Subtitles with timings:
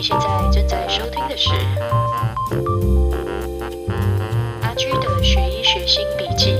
[0.00, 1.50] 你现在正在收听的是
[4.62, 6.56] 阿居的学医学新笔记。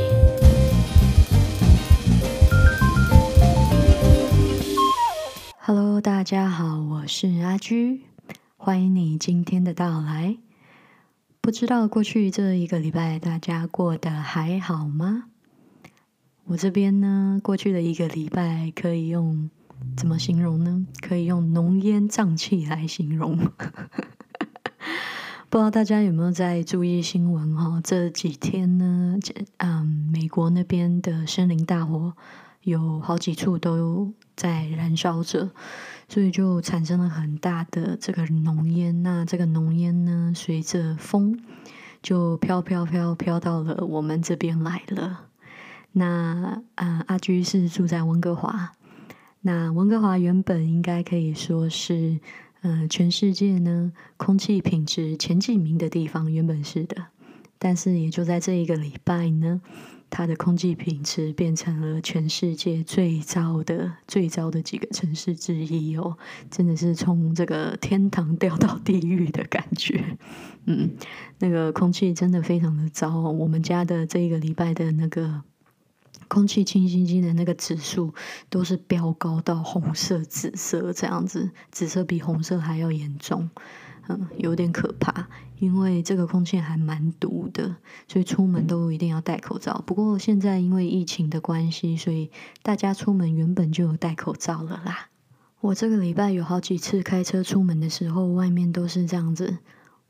[5.58, 8.02] Hello，大家好，我是阿居，
[8.58, 10.36] 欢迎你今天的到来。
[11.40, 15.24] 不知道过去这一个礼拜大家过得还好吗？
[16.44, 19.48] 我这边呢，过去的一个礼拜可以用
[19.96, 20.86] 怎么形容呢？
[21.00, 23.36] 可以用浓烟瘴气来形容。
[25.50, 27.80] 不知道大家有没有在注意新闻哈？
[27.82, 29.18] 这几天呢，
[29.56, 32.14] 嗯，美国那边的森林大火
[32.62, 35.50] 有好几处都在燃烧着，
[36.08, 39.02] 所以就产生了很大的这个浓烟。
[39.02, 41.40] 那这个浓烟呢，随着风
[42.00, 45.26] 就飘飘飘飘到了我们这边来了。
[45.90, 48.72] 那啊，阿居是住在温哥华。
[49.42, 52.20] 那温哥华原本应该可以说是，
[52.60, 57.06] 嗯，全世界呢空气品质前几名的地方，原本是的。
[57.58, 59.62] 但是也就在这一个礼拜呢，
[60.10, 66.18] 它的空气品质变成了全世界最糟的、最糟的几个城市之一哦。
[66.50, 70.18] 真的是从这个天堂掉到地狱的感觉。
[70.66, 70.90] 嗯，
[71.38, 73.30] 那个空气真的非常的糟。
[73.30, 75.42] 我们家的这一个礼拜的那个。
[76.30, 78.14] 空气清新剂的那个指数
[78.48, 83.50] 都是飙高到红色、紫色这样子，紫色比红色还要严重，
[84.08, 85.26] 嗯，有点可怕。
[85.58, 87.74] 因为这个空气还蛮毒的，
[88.06, 89.82] 所以出门都一定要戴口罩。
[89.84, 92.30] 不过现在因为疫情的关系，所以
[92.62, 95.08] 大家出门原本就有戴口罩了啦。
[95.60, 99.58] 我这个礼拜有好几次开车出门的时候，外面都是这样子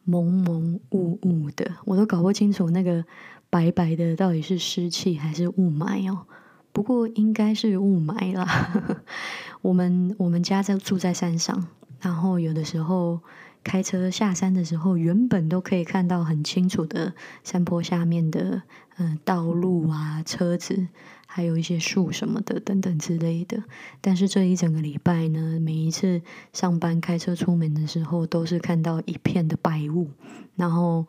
[0.05, 3.07] 蒙蒙雾雾的，我都搞不清楚那个。
[3.51, 6.27] 白白的到底是湿气还是雾霾哦？
[6.73, 9.03] 不过应该是雾霾啦。
[9.61, 11.67] 我们我们家在住在山上，
[12.01, 13.21] 然后有的时候
[13.65, 17.13] 开车下山的时候，原本都可以看到很清楚的
[17.43, 18.63] 山坡下面的
[18.99, 20.87] 嗯道路啊、车子，
[21.27, 23.65] 还有一些树什么的等等之类的。
[24.01, 26.23] 但是这一整个礼拜呢，每一次
[26.53, 30.09] 上班开车出门的时候，都是看到一片的白雾，
[30.55, 31.05] 然后。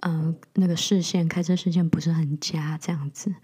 [0.00, 3.34] 嗯，那个视线开车视线不是很佳，这样子，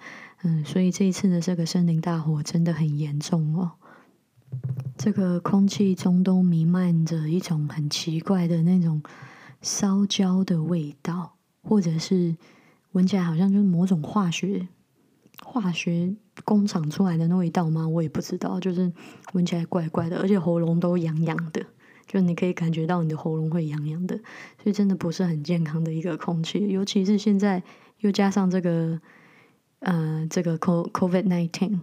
[0.43, 3.73] 嗯，所以这一次的这个森林大火真的很严重哦。
[4.97, 9.03] 这个空气中都弥漫着一种很奇怪的那种
[9.63, 12.37] 烧焦的味道，或者是
[12.93, 14.69] 闻起来好像就是某种化学
[15.43, 16.15] 化学
[16.45, 17.89] 工厂出来的那味道吗？
[17.89, 18.93] 我也不知道，就是
[19.33, 21.67] 闻起来怪怪的，而且喉咙都痒痒的。
[22.07, 24.17] 就你可以感觉到你的喉咙会痒痒的，
[24.63, 27.63] 所以真的不是很健康的一个空气，尤其是现在
[28.01, 29.01] 又加上这个
[29.81, 31.81] 呃这个 co covid nineteen，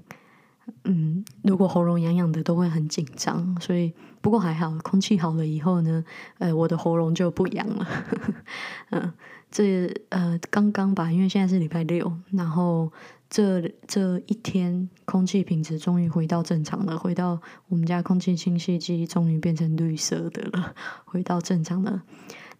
[0.83, 6.03] 嗯，如果喉咙痒痒的都会很紧张，所以不过还好，空气好了以后呢，
[6.39, 7.87] 呃，我的喉咙就不痒了，
[8.91, 9.13] 嗯，
[9.49, 12.91] 这呃刚刚吧，因为现在是礼拜六，然后。
[13.33, 20.75] 这这一天，空气品质终于回到正常了，回到我们家空气清新机终于变成绿色的了，
[21.05, 22.03] 回到正常了。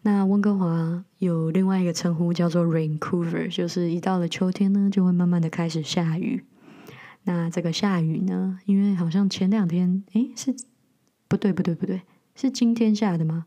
[0.03, 6.45] 那温哥华有另外一个称呼叫做 Raincover，就是一到了秋天呢，就会慢慢的开始下雨。
[7.23, 10.55] 那这个下雨呢，因为好像前两天，诶，是
[11.27, 12.01] 不对不对不对，
[12.35, 13.45] 是今天下的吗？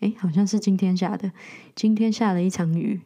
[0.00, 1.32] 诶，好像是今天下的，
[1.74, 3.00] 今天下了一场雨。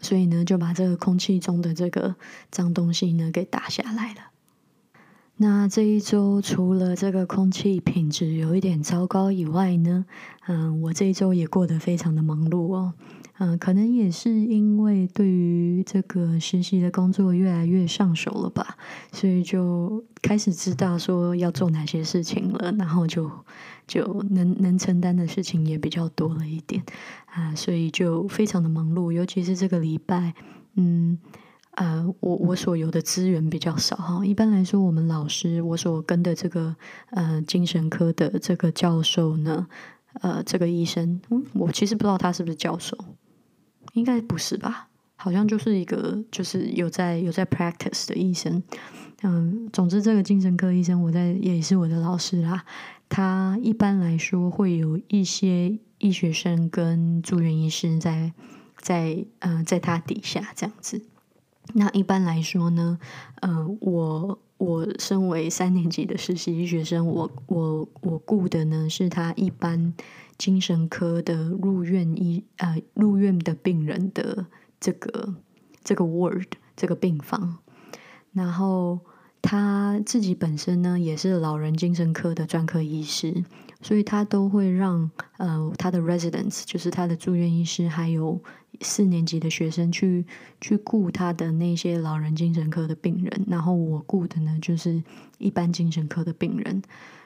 [0.00, 2.14] 所以呢，就把这个空气中的这个
[2.50, 4.27] 脏东西呢给打下来了。
[5.40, 10.04] 那这一周除了这个空气品质有一点糟糕以外呢，
[10.48, 12.94] 嗯，我这一周也过得非常的忙碌哦。
[13.38, 18.76] 嗯，可能也是因为对于这个实习的工作越来越上手了吧，
[19.12, 23.30] 所以就开始知道说要做哪些事情了，然后就
[23.86, 26.82] 就能能承担的事情也比较多了一点
[27.26, 30.34] 啊，所以就非常的忙碌，尤其是这个礼拜，
[30.74, 31.16] 嗯，
[31.78, 34.26] 呃，我我所有的资源比较少哈。
[34.26, 36.74] 一般来说，我们老师我所跟的这个
[37.10, 39.68] 呃精神科的这个教授呢，
[40.20, 42.98] 呃，这个医生，嗯，我其实不知道他是不是教授。
[43.92, 44.88] 应该不是吧？
[45.14, 48.60] 好像就是一个，就是有在有在 practice 的医生。
[49.22, 52.64] 嗯，总之这个精神科医生，我在也是我的老师啦。
[53.08, 58.32] 他一般来说会有一些医学生跟住院医师在
[58.80, 61.02] 在嗯在他底下这样子。
[61.74, 62.98] 那一般来说呢，
[63.42, 69.94] 嗯，我我身为三年级的实习医学生，我我我雇的呢是他一般。
[70.38, 74.46] 精神科的入院医呃入院的病人的
[74.78, 75.34] 这个
[75.82, 77.58] 这个 ward 这个病房，
[78.30, 79.00] 然后
[79.42, 83.44] 他自己本身呢也是老人精神科的专科医师，
[83.82, 88.40] 所以他都会让呃他的 residents，就是他的住院医师，还有
[88.80, 90.24] 四年级的学生去
[90.60, 95.02] 去顾他的那些老人精神科的病人，然后我顾的呢就是
[95.38, 96.82] 一般精神科的病人。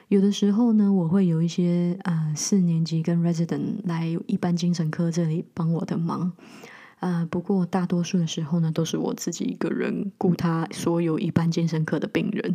[0.09, 6.33] 有的时候呢，我会有一些呃四年级跟 resident 来一般精神科这里帮我的忙。
[6.99, 12.53] 啊，不过大多数的时候呢，都是我自己一个人顾他所有一般精神科的病人，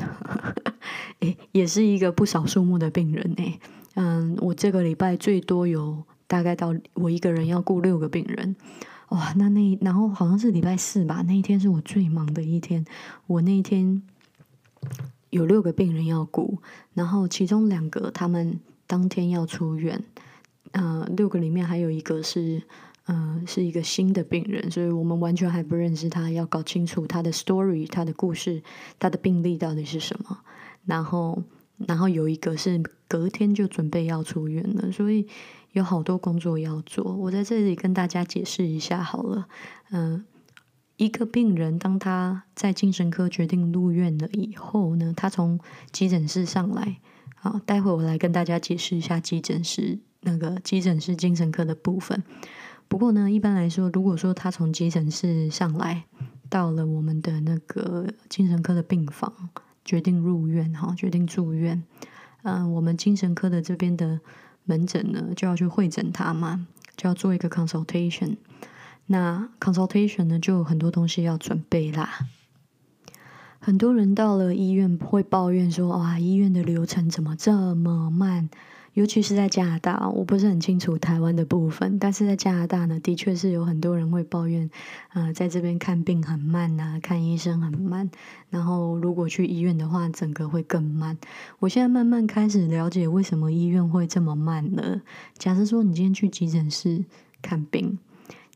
[1.21, 3.61] 诶，也是一个不少数目的病人诶。
[3.95, 8.57] 嗯，我这个礼拜最多有大概到我一个人要顾六个病人，
[9.11, 12.85] 哇，那那然后好像是礼拜四吧，那一天是我最忙的一天，
[13.27, 14.03] 我那一天
[15.31, 16.59] 有六个病人要顾，
[16.95, 20.05] 然后其中两个他们当天要出院，
[20.73, 22.63] 嗯，六个里面还有一个是。
[23.11, 28.63] 嗯，是一个新的病人，所以我们完全还不认识他，要搞清楚他的 story，他的故事，
[28.99, 30.41] 他的病例到底是什么。
[30.85, 31.43] 然后，
[31.87, 35.27] 然后有一个是隔天就准备要出院了，所以
[35.73, 37.15] 有好多工作要做。
[37.15, 39.49] 我在这里跟大家解释一下好了。
[39.91, 40.25] 嗯，
[40.97, 45.61] 一个病人当他在精神科决定入院了以后呢，他从
[45.93, 46.99] 急诊室上来，
[47.37, 52.23] 好，待会我来跟大家解释一下急诊室那个急诊室精神科的部分。
[52.89, 56.05] 不过呢，一般来说，如果说他从急诊室上来，
[56.49, 59.51] 到了我们的那个精神科的病房，
[59.85, 61.85] 决定入院哈，决定住院，
[62.43, 64.21] 嗯，我们精神科的这边的
[64.69, 68.37] 门诊呢，就要去会诊他嘛，就要做一个 consultation。
[69.07, 72.29] 那 consultation 呢，就有很多东西要准备啦。
[73.59, 78.51] 很多人到了医院会抱怨说：“哇，医院的流程怎么这么慢？”
[78.99, 84.69] 尤其是在加拿大，我不是很清楚台湾的部分，但是在加拿大呢，的确是有很多人会抱怨，
[85.13, 88.11] 呃，在这边看病很慢呐，看医生很慢，
[88.51, 91.17] 然后如果去医院的话，整个会更慢。
[91.61, 95.01] 我现在慢慢开始了解为什么医院会这么慢了。
[95.37, 97.05] 假设说你今天去急诊室
[97.41, 98.01] 看病，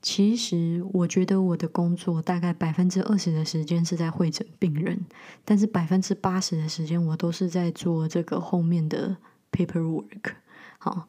[0.00, 5.06] 其实我觉得我的工作大概百分之二十的时间是在会诊病人，
[5.44, 9.16] 但是百分之八十的时间我都是在做这个后面的。
[9.52, 10.32] paperwork，
[10.78, 11.06] 好，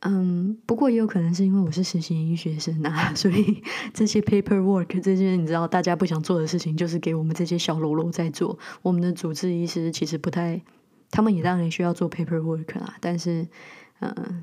[0.00, 8.58] 嗯，不过也有可能是因为我是实习医学生啊， 所以这些 paperwork 这些你知道大家不想做的事情，就是给我们这些小喽啰在做。
[8.82, 10.60] 我们的主治医师其实不太，
[11.10, 13.46] 他们也当然需要做 paperwork 啦，但是，
[14.00, 14.42] 嗯，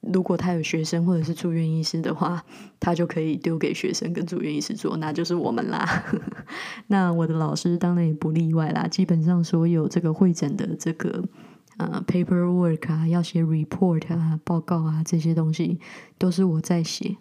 [0.00, 2.44] 如果他有学生或者是住院医师的话，
[2.78, 6.04] 他就可以丢给学生跟住院医师做，那就是我们啦。
[6.86, 11.24] 那我的老师当然也不例外啦，基本上所有这个会诊的这个。
[11.78, 15.78] 呃，paperwork 啊，要写 report 啊，报告啊，这些东西
[16.16, 17.16] 都是我在写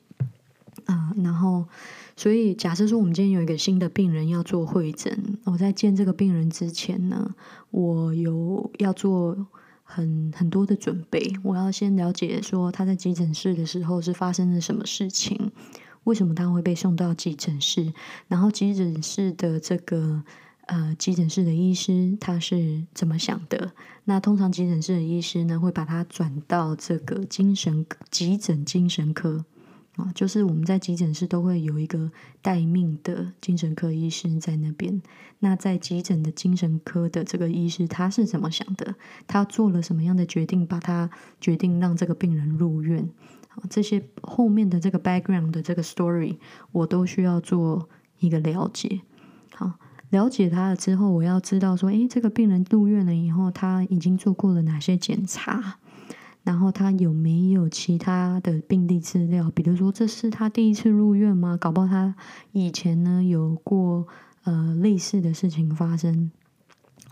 [0.85, 1.13] 啊。
[1.17, 1.65] 然后，
[2.15, 7.35] 所以假设说我们今天有一个新的病人要做会诊，我在见这个病人之前呢，
[7.71, 9.45] 我有要做
[9.83, 11.33] 很很多的准备。
[11.43, 15.51] 我要先了解说他在急诊室的时候是发生了什么事情，
[16.05, 17.91] 为什么他会被送到急诊室，
[18.29, 20.23] 然后急诊室的这个。
[20.67, 23.73] 呃，急诊室的医师他是怎么想的？
[24.07, 29.45] 那通常急诊室的医师呢，会把他转到这个精神急诊精神科
[29.95, 32.11] 啊，就是我们在急诊室都会有一个
[32.41, 35.01] 待命的精神科医师在那边。
[35.39, 38.93] 那在急诊的精神科的这个医师他是怎么想的？
[39.25, 41.09] 他做了什么样的决定，把他
[41.41, 43.09] 决定让这个病人入院？
[43.71, 46.37] 这些后面的这个 background 的这个 story，
[46.71, 49.01] 我都需要做一个了解。
[49.55, 49.79] 好。
[50.15, 55.75] 了解他了之后，我要知道说，诶，这个病人入院了以后，他已经做过了哪些检查，
[56.43, 59.51] 然后他有没有其他的病历资料？
[59.51, 61.57] 比如说，这是他第一次入院吗？
[61.59, 62.15] 搞不好他
[62.53, 64.07] 以前呢有过
[64.45, 66.31] 呃类似的事情发生。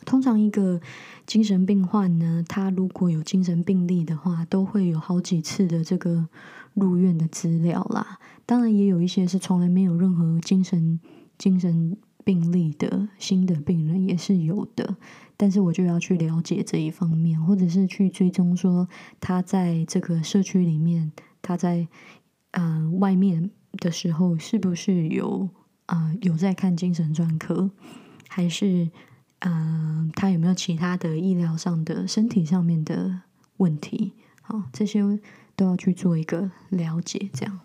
[0.06, 0.80] 通常一个
[1.26, 6.30] 精神病患呢，他如果有精神病历的话，都会有好几次的这个
[6.74, 8.18] 入院的资料啦。
[8.46, 11.02] 当然，也有一些是从来没有任何精神
[11.38, 11.98] 精神。
[12.24, 14.96] 病例的新的病人也是有的，
[15.36, 18.88] 但是我就要去了解这一方面，或者是去追踪说
[19.20, 21.12] 他在这个社区里面，
[21.42, 21.88] 他在
[22.52, 25.50] 嗯外面的时候是不是有
[25.88, 27.70] 啊有在看精神专科，
[28.30, 28.90] 还是
[29.40, 33.22] 嗯他有没有其他的医疗上的身体上面的
[33.58, 34.14] 问题？
[34.42, 35.02] 好，这些
[35.56, 37.30] 都要去做一个了解。
[37.34, 37.60] 这样，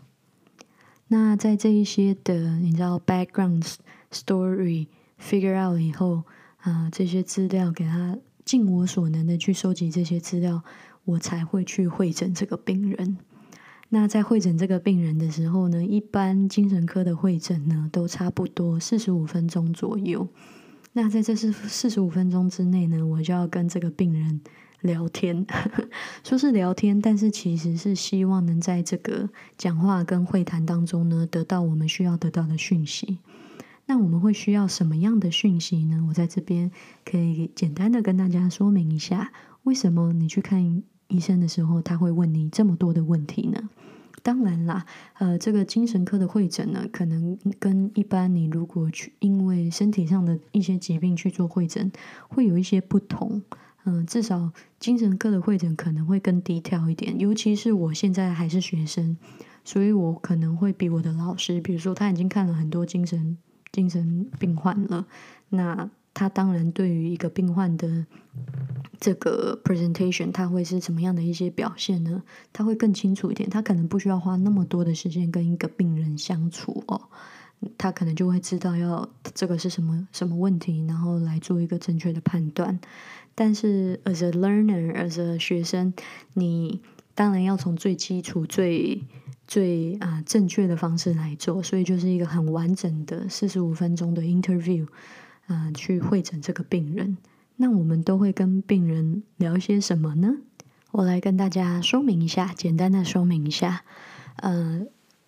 [1.08, 3.76] 那在这一些的你知道 backgrounds。
[4.10, 4.86] Story
[5.20, 6.24] figure out 以后
[6.58, 10.62] 啊，这些资料给他尽我所能的去收集这些资料，
[11.04, 13.18] 我才会去会诊这个病人。
[13.90, 20.28] 那在会诊这个病人的时候呢，一般精神科的会诊呢都差不多四十五分钟左右。
[20.92, 24.40] 那在这四四十五分钟之内呢，我就要跟这个病人
[24.80, 25.46] 聊天，
[26.24, 33.18] 说是聊天，但是其实是希望能在这个讲话跟会谈当中呢，得到我们需要得到的讯息。
[33.90, 36.04] 那我们会需要什么样的讯息呢？
[36.08, 36.70] 我在这边
[37.06, 43.70] 可以简单的跟大家说明一下，为什么你去看医生的时候，他会问你这么多的问题呢？
[44.22, 51.90] 当然啦，呃，这个精神科的会诊呢，可能跟一般你如果去因为身体上的一些疾病去做会诊，
[52.28, 53.42] 会有一些不同。
[53.84, 57.18] 嗯，至少精神科的会诊可能会更低调一点。
[57.18, 59.16] 尤其是我现在还是学生，
[59.64, 63.38] 所以我可能会比我的老师，比如说他已经看了很多精神
[63.72, 65.06] 精神病患了，
[65.50, 65.90] 那。
[66.14, 68.04] 他当然对于一个病患的
[68.98, 72.24] 这个 presentation，他会是怎么样的一些表现呢？
[72.52, 73.48] 他会更清楚一点。
[73.48, 77.00] 他可能不需要花那么多的时间跟一个病人相处哦，
[77.76, 82.80] 他可能就会知道要这个是什么什么问题，然后来做一个正确的判断。
[83.36, 85.94] 但是 as a learner，as a 学生，
[86.32, 86.80] 你
[87.14, 89.04] 当然要从最基础、最
[89.48, 94.86] 最啊正确的方式来做，所以就是一个很完整的四十五分钟的 interview。
[95.50, 97.16] 嗯，去会诊这个病人，
[97.56, 100.36] 那我们都会跟病人聊些什么呢？
[100.90, 103.82] 我来跟大家说明一下，简单的说明一下。
[104.36, 104.82] 呃，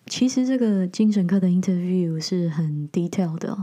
[0.05, 3.57] 其实这个精神科的 interview 是很 detail 的。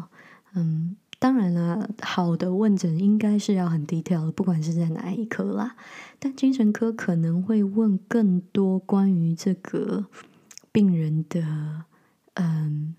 [0.54, 5.76] 嗯，当然了，好的问诊应该是要很 detail 的，不管是在哪一科啦。
[6.18, 10.06] 但精神科可能会问更多关于这个
[10.78, 11.84] 病人的，
[12.34, 12.94] 嗯。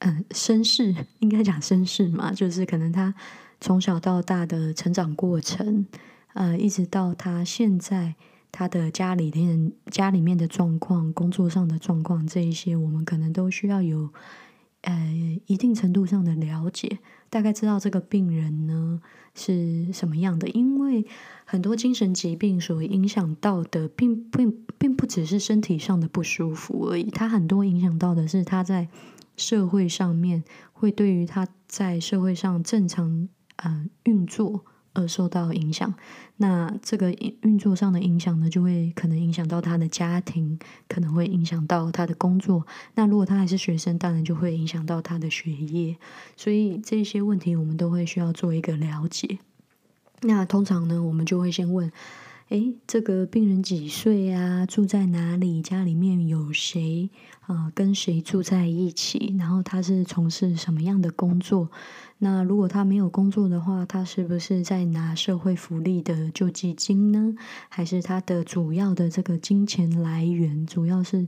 [0.00, 3.14] 嗯，身世应该讲身世嘛，就是可能他
[3.62, 5.86] 从小到大的成长过程，
[6.34, 8.14] 呃，一直到他现在
[8.52, 14.12] 他的家里面家里面的状况、工作上的状况这一些，我们可能都需要有
[14.86, 19.00] 呃一定程度上的了解，大概知道这个病人呢
[19.34, 20.48] 是什么样的。
[20.48, 21.06] 因为
[21.44, 28.88] 很多精神疾病所影响到的，并并并不只是身体上的不舒服而已，他很多影响到的是他在。
[29.38, 34.64] 社会上面会对于他在社会上正常呃运作
[34.96, 35.94] 而受到影响，
[36.38, 37.12] 那这个
[37.42, 42.66] 运作上的影响呢，就会可能影响到他的家庭，可能会影响到他的工作。
[42.94, 45.96] 那如果他还是学生，当然就会影响到他的学业。
[46.36, 49.38] 所以这些问题我们都会需要做一个了解。
[50.22, 51.92] 那通常呢，我们就会先问。
[52.50, 54.64] 诶，这个病人几岁啊？
[54.66, 55.60] 住在哪里？
[55.60, 57.10] 家里面有谁？
[57.40, 59.34] 啊，跟谁住在一起？
[59.36, 61.68] 然后他是从事什么样的工作？
[62.18, 67.34] 那如果他没有工作的话，他是不是在拿社会福利的救济金呢？
[67.68, 71.26] 还是他的主要的这个金钱来源，主要是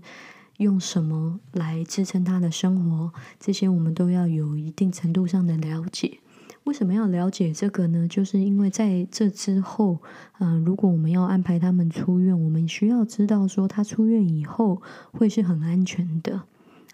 [0.56, 3.12] 用什么来支撑他的生活？
[3.38, 6.20] 这些我们都要有一定程度上的了解。
[6.64, 8.08] 为什么要了解这个呢？
[8.08, 9.98] 就是因为在这之后，
[10.38, 14.80] 嗯，如果我们要安排他们出院，我们需要知道说他出院以后
[15.12, 16.42] 会是很安全的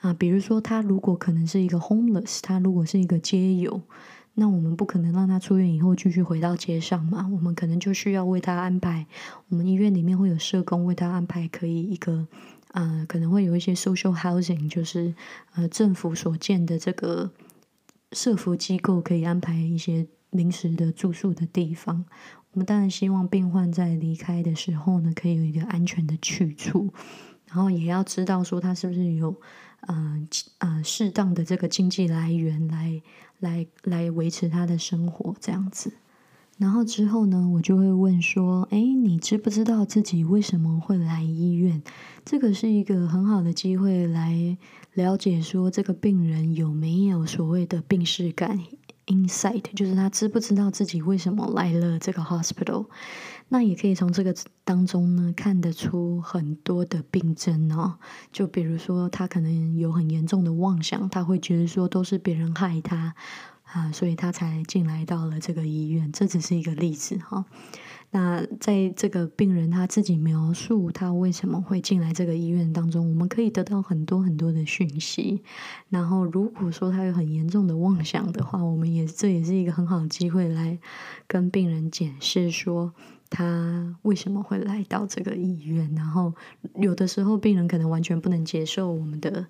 [0.05, 0.15] 啊。
[0.15, 3.81] 比如说他如果可能是一个 homeless，他如果是一个街友，
[4.35, 7.29] 那我们不可能让他出院以后继续回到街上嘛。
[7.33, 9.07] 我们可能就需要为他安排，
[9.49, 12.29] 我们医院里面会有社工为他安排，可以一个，
[12.73, 15.15] 呃，可能会有一些 social housing，就是
[15.55, 17.33] 呃政府所建的这个。
[18.13, 22.05] 社福机构可以安排一些临时的住宿的地方。
[22.53, 26.95] 我们当然希望病患在离开的时候呢，可以有一个安全的去处，
[27.49, 29.35] 然后也要知道说他是不是有
[29.89, 33.03] 嗯呃适当的这个经济来源来
[33.41, 35.93] 来来维持他的生活这样子。
[36.57, 41.83] 然后之后呢，我就会问说：“哎，你知不知道自己为什么会来医院？”
[42.25, 44.57] 这个是一个很好的机会来
[44.93, 48.61] 了解说这个病人有没有所谓的病史感
[49.09, 52.87] （insight），就是他知不知道自己为什么来了这个 hospital。
[53.49, 54.35] 那也可以从这个
[54.65, 57.99] 当中呢看得出很多的病症哦。
[58.33, 63.15] 就比如说，他可能有很严重的妄想，他会觉得说都是别人害他。
[63.65, 67.45] 啊，所以他才进来到了这个医院，这只是一个例子哈。
[68.11, 75.43] 那在这个病人他自己描述他为什么会进来这个医院当中，我们可以得到很多很多的讯息。
[75.89, 80.79] 然后如果说他有很严重的妄想的话，我们也这也是一个很好的机会来
[81.27, 82.93] 跟病人解释说
[83.35, 85.93] 他为什么会来到这个医院。
[85.97, 86.33] 然后
[86.77, 89.45] 有的时候病人可能完全不能接受我们的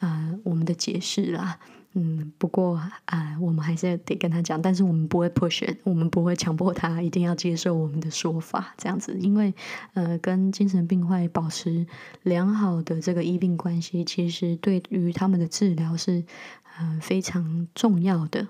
[0.00, 1.60] 啊我们的解释啦。
[1.92, 9.52] 嗯，不过啊，我们还是得跟他讲，但是我们不会 push，我们不会强迫他一定要接受我们的说法，这样子，因为
[9.94, 11.84] 呃，跟精神病患保持
[12.22, 16.22] 良好的这个医病关系，其实对于他们的治疗是
[16.78, 18.46] 呃非常重要的。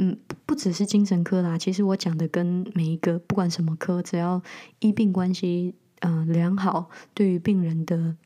[0.00, 0.16] 嗯，
[0.46, 4.42] 不只是精神科啦，其实我讲的跟每一个不管什么科，只要
[4.78, 8.16] 医病关系嗯良好，对于病人的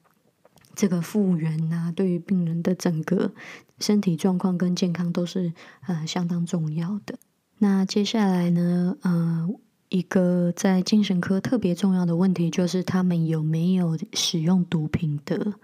[0.74, 3.32] 这个复原呐，对于病人的整个
[3.80, 5.52] 身体状况跟健康都是
[5.86, 7.18] 呃相当重要的。
[7.58, 9.56] 那接下来呢，嗯。
[9.90, 15.54] 一个在精神科特别重要的问题，就是他们有没有使用毒品的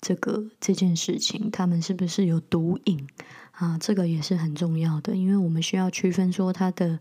[0.00, 3.06] 这个这件事情，他们是不是有毒瘾
[3.58, 3.76] 啊？
[3.78, 7.00] 这个也是很重要的，因为我们需要区分说他的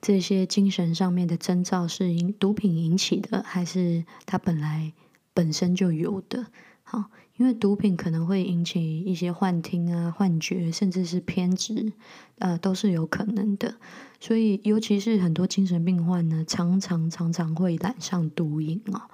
[0.00, 4.92] 这些精神上面的征兆是因毒品引起的，还是他本来
[5.32, 6.46] 本身就有的。
[6.82, 7.04] 好，
[7.36, 11.92] 因为毒品可能会引起一些幻听啊、幻觉，甚至是偏执，
[12.38, 13.76] 呃，都是有可能的。
[14.20, 19.08] 所以，尤其是很多精神病患呢，常常常常会染上毒瘾啊。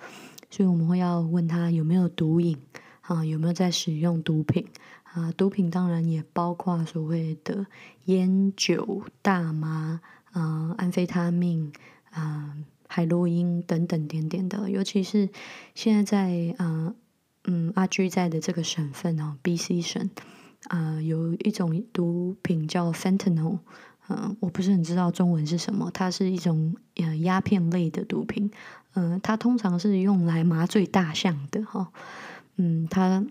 [0.50, 2.58] 所以，我们会要问他有没有毒瘾
[3.02, 4.66] 啊，有没有在使用毒品
[5.12, 5.32] 啊？
[5.36, 7.66] 毒品当然也包括所谓的
[8.04, 10.00] 烟酒、大麻
[10.32, 11.72] 啊、安非他命
[12.10, 12.56] 啊、
[12.88, 14.70] 海洛因等等点点的。
[14.70, 15.28] 尤其是
[15.74, 16.94] 现在在啊。
[17.44, 20.10] 嗯，阿居在的这个省份哦，B.C 省，
[20.68, 23.60] 啊，有一种毒品叫 fentanyl，
[24.08, 28.50] 嗯，我不是很知道中文是什么，它是一种呃鸦片类的毒品，
[28.92, 31.90] 嗯，它通常是用来麻醉大象的哈，
[32.56, 33.24] 嗯，它，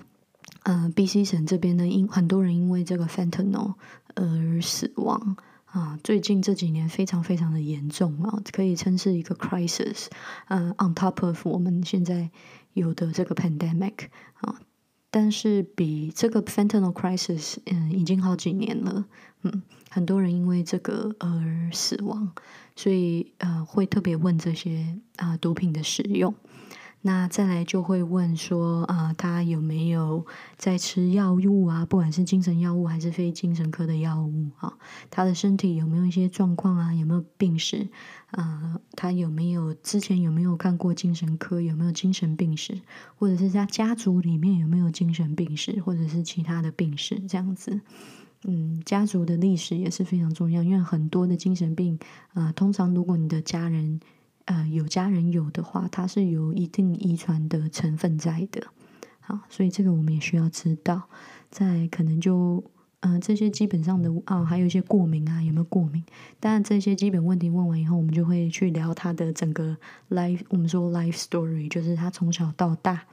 [0.63, 3.75] 呃，B.C 省这边呢，因很多人因为这个 fentanyl
[4.16, 10.08] 而死亡啊，最近这几年非常非常的严重啊，可以称是一个 crisis，
[10.48, 12.30] 嗯，on top of 我们现在。
[12.74, 13.96] 有的这个 pandemic
[14.36, 14.62] 啊，
[15.10, 19.06] 但是比这个 fentanyl crisis 嗯已经好几年了，
[19.42, 22.32] 嗯，很多人因为这个而死亡，
[22.75, 26.34] 所以呃会特别问这些啊毒品的使用。
[27.01, 30.25] 那再来就会问说啊，他有没有
[30.58, 31.86] 在吃药物啊？
[31.86, 34.74] 不管是精神药物还是非精神科的药物啊，
[35.10, 36.94] 他的身体有没有一些状况啊？
[36.94, 37.88] 有没有病史
[38.32, 38.82] 啊？
[38.98, 41.62] 他有没有之前有没有看过精神科？
[41.62, 42.82] 有没有精神病史？
[43.15, 47.17] 或者是他家族里面有没有精神病史，或者是其他的病史？
[47.21, 47.80] 这样子，
[48.43, 51.97] 嗯，家族的历史也是非常重要，因为很多的精神病
[52.34, 54.02] 啊，通常如果你的家人。
[54.50, 58.64] 呃，有家人有的话，它是有一定遗传的成分在的，
[59.20, 61.04] 好，所以这个我们也需要知道。
[61.52, 62.64] 在可能就
[63.02, 66.04] 呃这些基本上的啊，还有一些过敏啊，有没有过敏？
[66.40, 69.78] 当然这些基本问题问完以后，我们就会去聊他的整个
[70.10, 73.04] life，我们说 life story，就是他从小到大，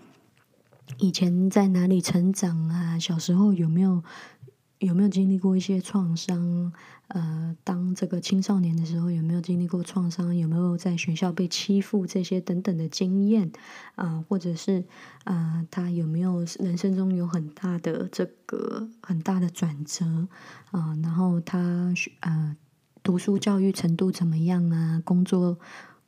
[0.96, 2.98] 以前在哪里成长啊？
[2.98, 4.02] 小时候有没有？
[4.78, 6.72] 有没有经历过一些创伤？
[7.08, 10.36] 呃，当这个青少年的时候，有没有经历过创伤？
[10.36, 12.06] 有没有在学校被欺负？
[12.06, 13.52] 这些等等的经验
[13.94, 14.84] 啊，或者是
[15.24, 20.04] 啊，他有没有人生中有很大的这个很大的转折
[20.72, 20.96] 啊？
[21.02, 22.56] 然后他呃，
[23.04, 25.00] 读书教育程度怎么样啊？
[25.04, 25.58] 工作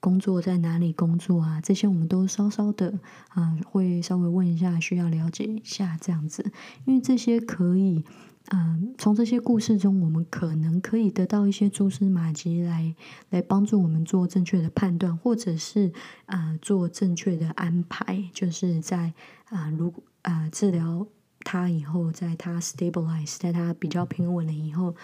[0.00, 1.60] 工作在哪里工作啊？
[1.60, 6.50] 这些我们都稍稍的啊，会稍微问一下，需要了解一下这样子，
[6.84, 8.04] 因为这些可以。
[8.50, 12.94] 嗯，从这些故事中，我们可能可以得到一些蛛丝马迹，来
[13.28, 15.92] 来帮助我们做正确的判断，或者是
[16.24, 18.24] 啊做正确的安排。
[18.32, 19.12] 就是在
[19.50, 21.06] 啊，如果啊治疗
[21.40, 24.94] 他以后，在他 stabilize，在他比较平稳了以后，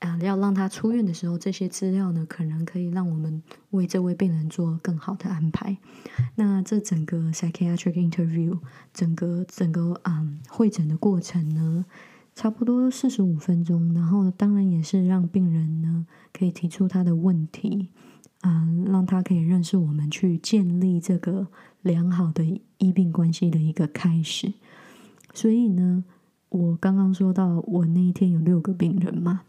[0.00, 5.76] 啊要让他出院的时候，这些资料呢，可能可以让我们为这位病人做更好的安排。
[6.34, 8.58] 那这整个 psychiatric interview，
[8.92, 11.86] 整个整个嗯会诊的过程呢？
[12.34, 17.88] 差不多四十五分钟，然后当然也是让病人呢可以提出他的问题，
[18.42, 21.46] 嗯，让他可以认识我们，去建立这个
[21.80, 22.44] 良好的
[22.76, 24.52] 医病关系的一个开始。
[25.32, 26.04] 所以呢，
[26.50, 29.40] 我刚刚说到我那一天有六个病人嘛，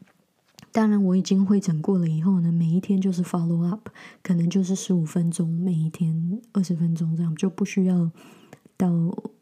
[0.77, 3.89] 当然我已经会诊过了以后呢，每一天就是 follow up，
[4.21, 8.11] 可能就是十五分钟，每一天二十分钟这样，就不需要
[8.77, 8.91] 到。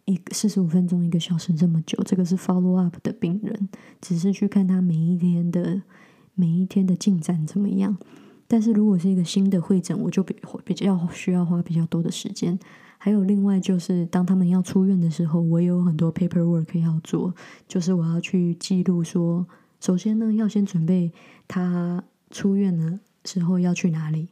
[0.05, 3.67] 一四十五分钟一个小时这么久，这个是 follow up 的病人，
[3.99, 5.81] 只是去看他每一天的
[6.35, 7.97] 每一天的进展怎么样。
[8.47, 12.57] 但是如果是一个新的会诊，我就比比较需要花比较多的时间。
[12.99, 17.33] 还有另外就是，当他们要出院的时候，我也有很多 paperwork 要做，
[17.67, 19.47] 就是我要去记录说，
[19.79, 21.11] 首先呢，要先准备
[21.47, 24.29] 他出院的时候要去哪里，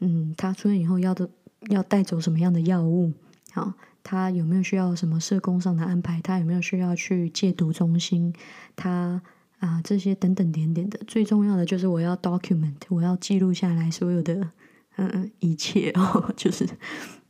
[0.00, 1.28] 嗯，他出院以后要的
[1.68, 3.12] 要带走什么样的药物，
[3.52, 3.74] 好。
[4.08, 6.20] 他有没有需要什么社工上的安排？
[6.20, 8.32] 他有没有需要去戒毒中心？
[8.76, 9.20] 他
[9.58, 14.48] 啊，这些等等点点的，最重要的就是我要 document，我要记录下来所有的
[14.94, 16.64] 嗯一切哦， 就是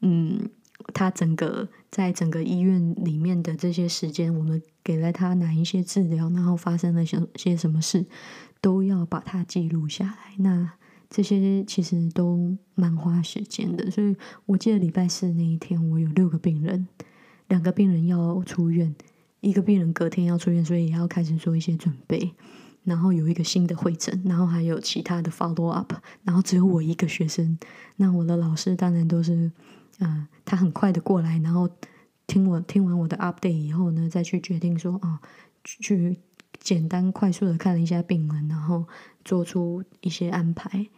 [0.01, 0.51] 嗯，
[0.95, 8.07] 他整个在整个医院里面的这些时间，我们给了他哪一些治疗，然后发生了些些什么事，
[8.61, 10.35] 都要把它记录下来。
[10.39, 10.73] 那
[11.09, 16.89] 这些其实都蛮花时间的，所以我记得礼拜四那一天，我有六个病人，
[17.49, 18.95] 两个病人要出院，
[19.41, 22.33] 一个病人隔天要出院，所以也要开始做一些准备。
[22.85, 27.59] 然后有一个新的会诊，然后还有其他的 follow up，然后只有我一个学生。
[27.97, 29.51] 那我的老师当然都是，
[30.01, 31.69] 嗯，他很快的过来，然后
[32.27, 35.21] 听我听完我的 update 以后呢，再去决定说，啊，
[35.65, 36.19] 去
[36.59, 38.87] 简单快速的看了一下病人，然后
[39.25, 40.89] 做出一些安排。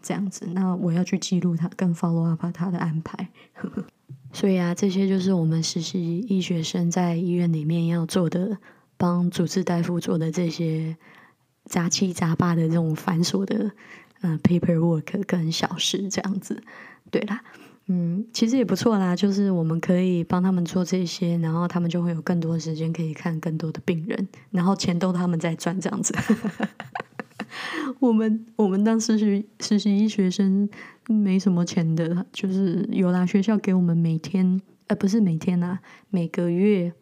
[0.00, 3.28] 这样子，那我要去记录他跟 follow up 他的安排，
[4.32, 8.58] 所以啊，这些就是我们实习医学生在医院里面要做的，
[8.96, 10.96] 帮主治大夫做的这些
[11.64, 13.72] 杂七杂八的这种繁琐的
[14.20, 16.62] 嗯 paperwork 跟小事这样子。
[17.10, 17.42] 对啦，
[17.86, 26.14] 嗯，其实也不错啦，就是我们可以帮他们做这些，然后他们就会有更多的时间可以看更多的病人，然后钱都他们在赚这样子。
[27.98, 30.68] 我们我们当实习实习医学生
[31.08, 36.92] 没什么钱的，就是有啦，学校给我们每天，呃，不是每天啦，每个月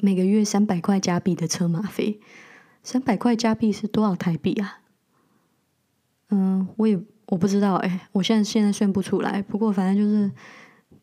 [0.00, 2.18] 每个月三百块加币的车马费，
[2.82, 4.80] 三百块加币是多少台币啊？
[6.30, 10.30] 嗯，我也我不知道，哎，我现在现在算不出来，不过反正就是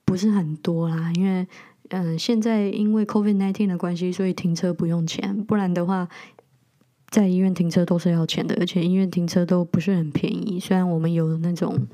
[0.06, 1.48] 不是很多啦，因为
[1.90, 6.08] 嗯，现在因为 COVID nineteen 的关系，所以停车不用钱，不然的话。
[7.10, 10.60] 在医院停车都是要钱的，而且医院停车都不是很便宜。
[10.60, 11.86] 虽然我们有那种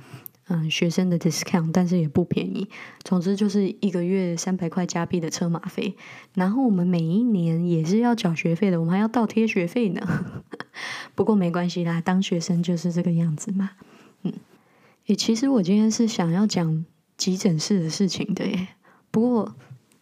[0.48, 2.70] 嗯学生的 discount，但是也不便宜。
[3.04, 5.94] 总之就是一个月三百块加币的车马费，
[6.36, 10.02] 然后我们每一年也是要缴学费的，我们还要倒贴学费呢。
[11.16, 13.72] 不过没关系啦，当学生就是这个样子嘛。
[15.10, 16.86] 嗯，诶，其实我今天是想要讲
[17.18, 18.68] 急诊室的事情的耶。
[19.10, 19.56] 不过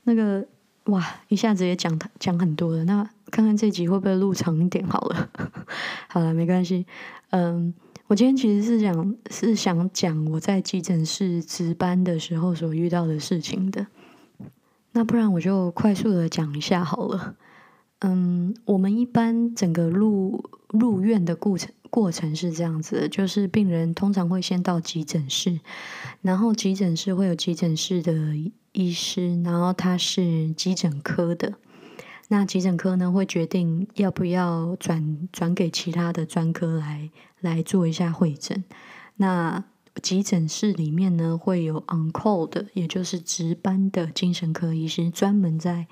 [0.04, 0.46] 那个
[0.86, 3.10] 哇，一下子也讲讲很多了，那。
[3.30, 5.30] 看看这集会不会录长一点好了，
[6.08, 6.86] 好了，没关系。
[7.32, 7.74] 嗯，
[8.08, 13.86] 我今天其实是想是想讲我在急诊室值班的时候所遇到的事情的。
[14.94, 17.36] 那不然我就快速的讲一下好了。
[18.00, 25.60] 嗯，我们一般整个入入院的过程过程是这样子的，就是病人通常会先到急诊室，
[26.22, 28.14] 然后急诊室会有急诊室的
[28.72, 31.54] 医师，然后他是急诊科的。
[32.30, 38.66] 那急诊科呢，会决定要不要转转给其他的专科来来做一下会诊。
[39.16, 39.64] 那
[40.04, 45.88] 急诊室里面呢，会有 on call 的，也就是值班的精神科医师，专门在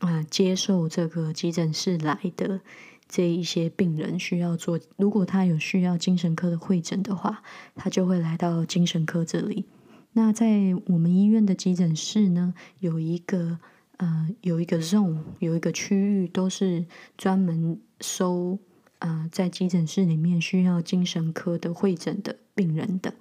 [0.00, 2.60] 啊接受这个急诊室来的
[3.08, 4.78] 这一些病人需要做。
[4.96, 7.42] 如果他有需要精神科的会诊的话，
[7.74, 9.64] 他就会来到精神科这里。
[10.12, 13.58] 那在我们医院的急诊室呢，有一个。
[13.98, 16.84] 呃，有一个 zone，有一个区域，都是
[17.16, 18.58] 专门收
[18.98, 23.14] 呃在急诊室里面需要精神科的会诊的病人的。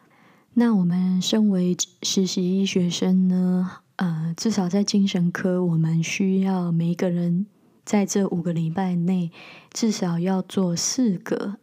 [0.55, 7.45] 那我们身为实习医学生呢，呃，至少在精神科，我们需要每一个人
[7.85, 9.31] 在这五个礼拜内
[9.71, 11.57] 至少要做四个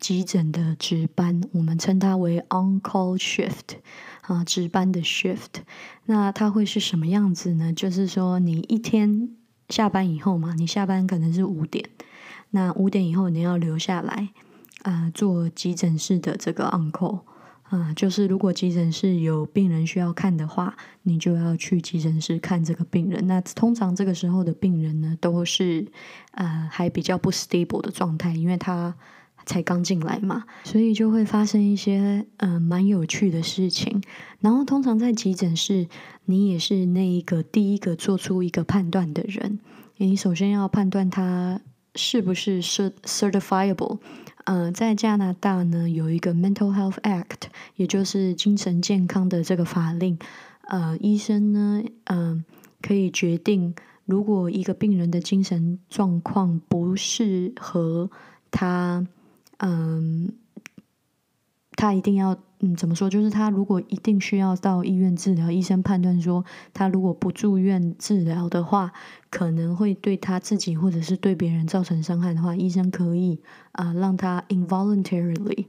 [0.00, 3.76] 急诊的值班，我们称它为 on call shift。
[4.22, 5.62] 啊，值班的 shift，
[6.06, 7.72] 那它会是什么样子呢？
[7.72, 9.30] 就是说，你一天
[9.68, 11.88] 下班以后嘛，你下班可能是五点，
[12.50, 14.30] 那五点以后你要留下来
[14.82, 17.20] 啊，做急诊室的这个 uncle
[17.68, 23.26] 啊，就是如果急诊室有病人需要看的话，你就要去急诊室看这个病人。
[23.26, 25.86] 那通常这个时候的病人呢，都是
[26.32, 28.94] 呃还比较不 stable 的状态，因为他。
[29.48, 34.02] 才刚进来嘛，所以就会发生一些嗯蛮有趣的事情。
[34.40, 35.86] 然后通常在急诊室，
[36.24, 39.60] 你也是那一个第一个做出一个判断的人。
[39.98, 41.60] 你首先要判断他
[41.94, 43.98] 是不是 certifiable。
[44.46, 50.18] 呃，在加拿大呢有一个 Mental Health Act，也就是精神健康的这个法令。
[50.62, 52.44] 呃，医生呢，嗯，
[52.80, 58.10] 可以决定如果一个病人的精神状况不适合
[58.50, 59.06] 他。
[59.58, 60.34] 嗯，
[61.76, 63.10] 他一定要嗯怎么说？
[63.10, 68.92] 就是他如果一定需要到医院治疗，医生判断说他如果不住院治疗的话，
[69.28, 73.40] 可能会对他自己或者是对别人造成伤害的话，医生可以
[73.72, 75.66] 啊让他 involuntarily，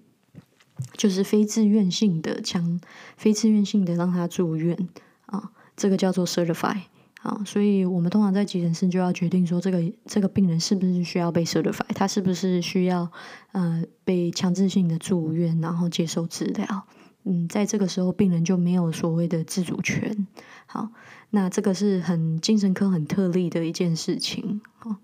[0.93, 2.79] 就是非自愿性的强
[3.17, 4.87] 非自愿性的让他住院
[5.25, 6.83] 啊，这个叫做 certify。
[7.27, 13.11] 啊，所以我们通常在急诊室就要决定说，这个这个病人是不是需要被 certify，他是不是需要
[13.51, 16.85] 呃被强制性的住院，然后接受治疗。
[17.25, 20.25] 嗯，在这个时候，病人就没有所谓的自主权。
[20.67, 20.87] 好，
[21.31, 24.61] 那这个是很精神科很特例的一件事情。
[24.77, 24.95] 好，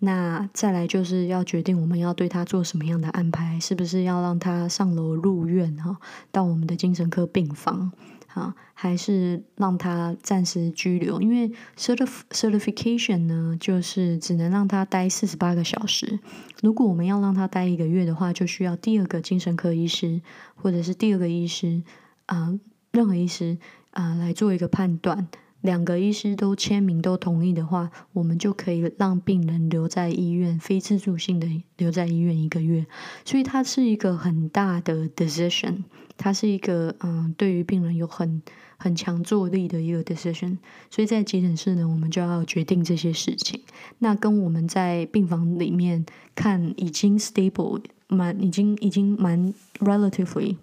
[0.00, 5.98] 那再来就是要决定我们要对他做什么样的安排，是不是要让他上楼入院哈，
[6.32, 7.92] 到我们的精神科病房
[8.34, 11.20] 啊，还是让他暂时拘留？
[11.20, 16.18] 因为 certification 呢，就是只能让他待四十八个小时。
[16.62, 20.22] 如果我们要让他待一个月的话，就需要第二个精神科医师
[20.54, 21.82] 或者是第二个医师
[22.26, 22.58] 啊，
[22.90, 23.58] 任何医师
[23.90, 25.28] 啊来做一个判断。
[25.60, 32.84] 两个医师都签名都同意的话，我们就可以让病人留在医院，非自主性的留在医院一个月。
[33.24, 35.84] 所以它是一个很大的 decision，
[36.16, 38.42] 它是一个嗯，对于病人有很
[38.76, 40.58] 很强作力的一个 decision。
[40.90, 43.60] 所以在急诊室呢，我们就要决定这些事情。
[43.98, 50.56] 那跟我们在病房里面看已经 stable，蛮已经已经蛮 relatively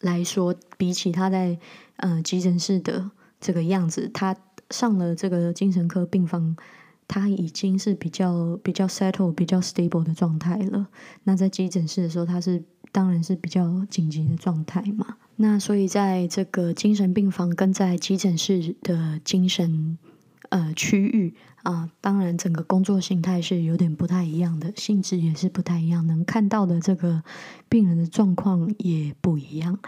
[0.00, 1.58] 来说，比起他在
[1.96, 3.10] 呃急诊室的。
[3.44, 4.36] 这个样子，他
[4.70, 6.56] 上了这个精神科病房，
[7.12, 10.86] 他已经是比较比较 settle、比较 stable 的状态了。
[11.24, 15.18] 那在急诊室的时候，他是当然是比较紧急的状态嘛。
[15.36, 19.98] 那所以在这个精神病房跟在急诊室的精神
[20.48, 27.22] 呃区域啊，当然整个工作形态是有点不太一样的，性质也是不太一样，能看到的这个
[27.68, 29.78] 病人的状况也不一样。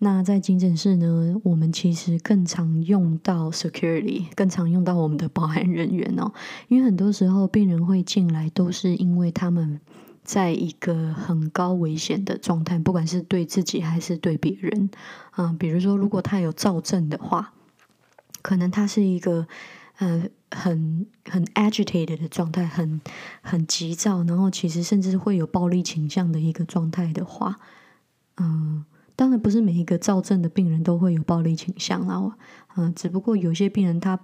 [0.00, 6.32] 那在急诊室呢，我们其实更常用到 security，更常用到我们的保安人员哦。
[6.68, 9.80] 因为很多时候病人会进来，都是因为他们
[10.22, 14.88] 在一个很高危险的状态，不管是对自己还是对别人
[15.32, 15.54] 啊。
[15.58, 17.52] 比如说，如果他有躁症的话，
[18.40, 19.48] 可能他是一个
[19.98, 23.00] 呃很很 agitated 的状态，很
[23.42, 27.60] 很急躁，然后其实甚至会有暴力倾向的一个状态的话，
[28.38, 28.84] 嗯。
[29.16, 32.36] 当然不是每一个躁症的病人都会有暴力倾向啦，
[32.76, 34.16] 嗯，只不过有些病人他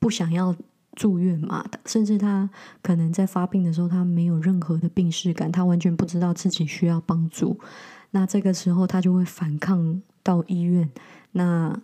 [0.00, 0.56] 不想要
[0.96, 2.50] 住院嘛，甚至他
[2.82, 7.60] 可能在发病的时候他没有任何的病史感，他完全不知道自己需要帮助，
[8.10, 10.90] 那这个时候他就会反抗到医院，
[11.30, 11.80] 那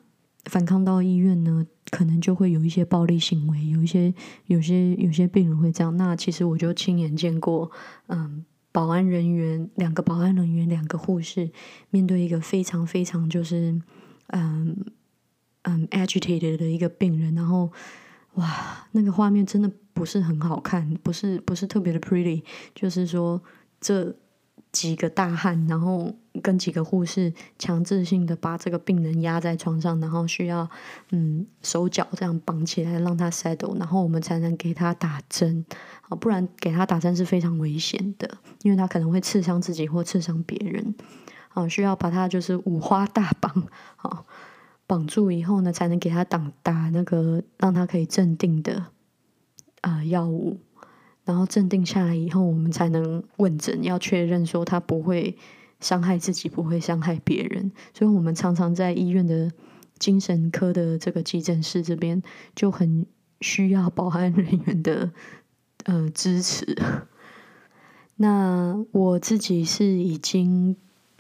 [0.46, 4.12] 反抗到医院呢，可能就会有一些暴力行为，有一些
[4.46, 7.70] 有些有些病人会这样，那其实我就亲眼见过，
[8.06, 8.44] 嗯。
[8.72, 11.50] 保安人员两个保安人员两个护士
[11.88, 13.80] 面对一个非常非常就是
[14.26, 14.85] 嗯
[15.62, 17.72] 嗯 agitated 的一个病人，然后
[18.35, 22.42] 哇，那个画面真的不是很好看，不是不是特别的 pretty，
[22.74, 23.42] 就是说
[23.80, 24.14] 这。
[24.76, 26.12] 几个大汉，然后
[26.42, 30.68] 跟几个护士强制性的把这个病人压在床上，然后需要
[31.12, 35.64] 嗯手脚这样绑起来让他 settle，然后我们才能给他打针
[36.10, 40.94] 啊，不然给他打针是非常危险的，因为他可能会刺伤自己或刺伤别人
[41.54, 43.50] 啊，需要把他就是五花大绑
[43.96, 44.26] 啊，
[44.86, 48.84] 绑住以后呢，才能给他打打那个让他可以镇定的
[49.80, 50.58] 啊药物。
[51.26, 55.36] 然后镇定下来以后，我们才能问诊，要确认说他不会
[55.80, 57.72] 伤害自己，不会伤害别人。
[57.92, 59.50] 所以，我们常常在医院的
[59.98, 62.22] 精神科的这个急诊室这边，
[62.54, 63.04] 就很
[63.40, 65.10] 需要保安人员的
[65.84, 66.78] 呃支持。
[68.14, 70.76] 那我自己是已经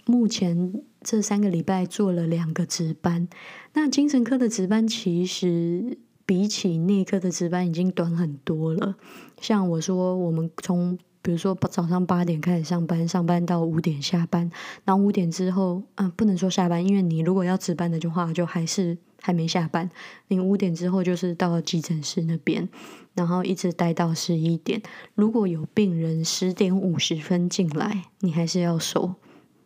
[0.06, 3.28] 目前这三个礼拜做了两个值班。
[3.72, 5.98] 那精神科的值班其实。
[6.26, 8.96] 比起内科的值班已经短很多了。
[9.40, 14.50] 像我说，我们从比如说早上八点开始上班，上班到五点下班，
[14.84, 19.88] 然后五点之后，嗯，不能说下班，因为你如果要值班的话，就还是还没下班。
[20.28, 22.68] 你五点之后就是到急诊室那边，
[23.14, 24.82] 然后一直待到十一点。
[25.14, 29.14] 如果有病人十点五十分进来，你还是要收。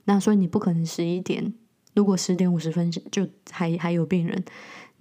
[0.04, 1.54] 那所以你不可能十一点，
[1.94, 4.44] 如果十点五十分就还还有病人。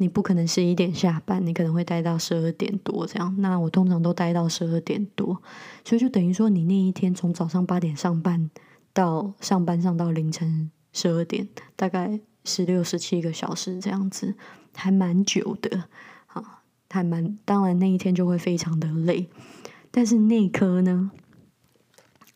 [0.02, 3.36] 你不可能十一点下班，你可能会待到十二点多这样。
[3.40, 5.42] 那我通常都待到十二点多，
[5.84, 8.50] 所以就等于说你那一天从早上八点上班
[8.94, 14.36] 到上班上到凌晨十二点，大概十六十七个小时这样子，
[14.74, 15.84] 还蛮久的
[16.28, 19.28] 啊，还蛮当然那一天就会非常的累。
[19.92, 21.12] 但是内科呢？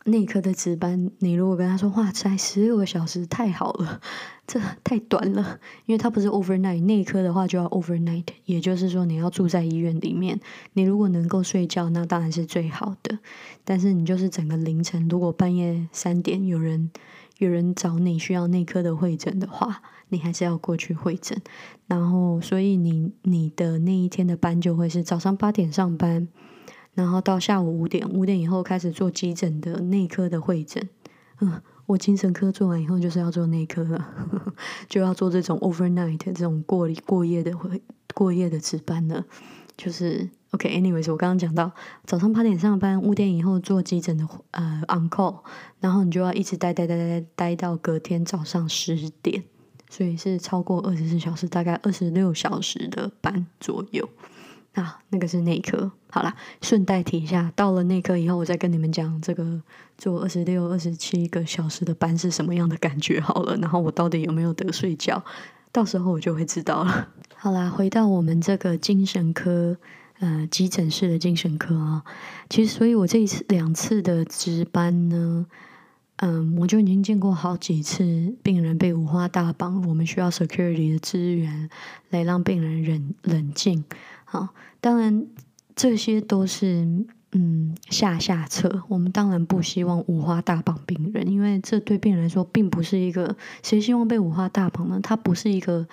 [0.05, 4.01] 内科的值班，你如果跟他说哇，才十六个小时，太好了，
[4.45, 10.39] 这太短了，因为他不是 overnight，内科的话就要 overnight，也就是说你要住在医院里面，
[10.73, 13.19] 你如果能够睡觉，那当然是最好的。
[13.63, 16.91] 但是你就是整个凌晨，如果半夜三点有人
[17.37, 21.41] 有人找你需要内科的会诊的话，你还是要过去会诊。
[21.87, 26.27] 然后，所以你你的那一天的班就会是早上八点上班。
[26.93, 30.88] 然后到下午五点，五点以后开始做急诊的内科的会诊。
[31.39, 34.08] 嗯，我精神科做完以后就是要做内科了，
[34.88, 37.82] 就要做这种 overnight 这种过过夜的会
[38.13, 39.25] 过夜的值班了。
[39.75, 41.71] 就是 OK，anyways，我刚刚讲到
[42.06, 45.39] 早上八点上班，五点以后做急诊的呃 on call，
[45.79, 49.43] 然后你就要一直待待待待待到隔天早上十点，
[49.89, 54.08] 所以是超过二十四小时，大概二十六小时的班左右。
[54.73, 55.91] 啊，那个是内科。
[56.09, 59.62] 好啦，顺带提一下，到了内科以后，我再跟你们讲这个
[59.97, 63.19] 做二十六、二十七个小时的班是什么样的感觉。
[63.19, 65.23] 好了，然后我到底有没有得睡觉，
[65.71, 67.09] 到时候我就会知道了。
[67.36, 69.75] 好啦，回到我们这个精神科，
[70.19, 72.03] 呃，急诊室的精神科啊，
[72.49, 75.45] 其实，所以我这一次两次的值班呢，
[76.17, 81.69] 嗯，我就已经见过好几次病人被五花大绑，我们需要 security 的资源
[82.09, 83.83] 来让病人冷冷静。
[84.33, 84.49] 好，
[84.81, 85.27] 当然
[85.75, 88.81] 这些都是嗯下下策。
[88.87, 94.99] 我们当然不希望五花大绑病人，因为这对病人来说并不是一个谁希望被五花大绑呢？
[95.03, 95.87] 它不是一个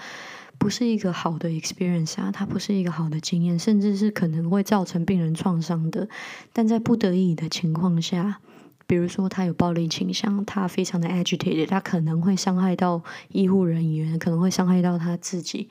[0.56, 6.08] 不是一个好的 experience 啊，它不是一个好的经验，甚至是可能会造成病人创伤的。
[6.54, 8.38] 但在不得已的情况下，
[8.86, 15.68] 比如说他有暴力倾向，他非常的 agitated，他可能会伤害到医护人员，可能会伤害到他自己。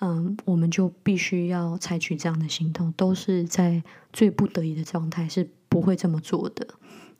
[0.00, 6.66] 嗯，我们就必须要采取这样的行动，都是在最不得已的状态是不会这么做的。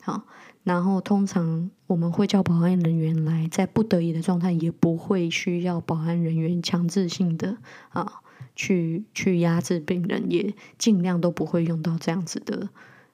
[0.01, 0.23] 好，
[0.63, 7.57] 然后通常我们会叫保安人员来，在不得已的状态也不会需要保安人员强制性的
[7.89, 8.21] 啊
[8.55, 12.69] 去去压制病人，也尽量都不会用到这样子的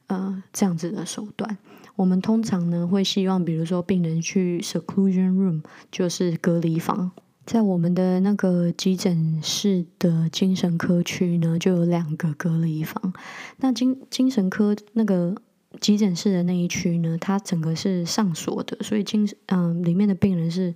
[0.08, 1.58] 呃这样子的手段。
[1.95, 7.12] 我们通常呢会希望，比如说病人去 seclusion room，就是隔离房。
[7.51, 13.11] 在我们的那个急诊室的精神科区呢，就有两个隔离房。
[13.57, 15.35] 那精精神科那个
[15.81, 20.73] 急诊室的那一区呢，它整个是上锁的，所以精嗯里面的病人是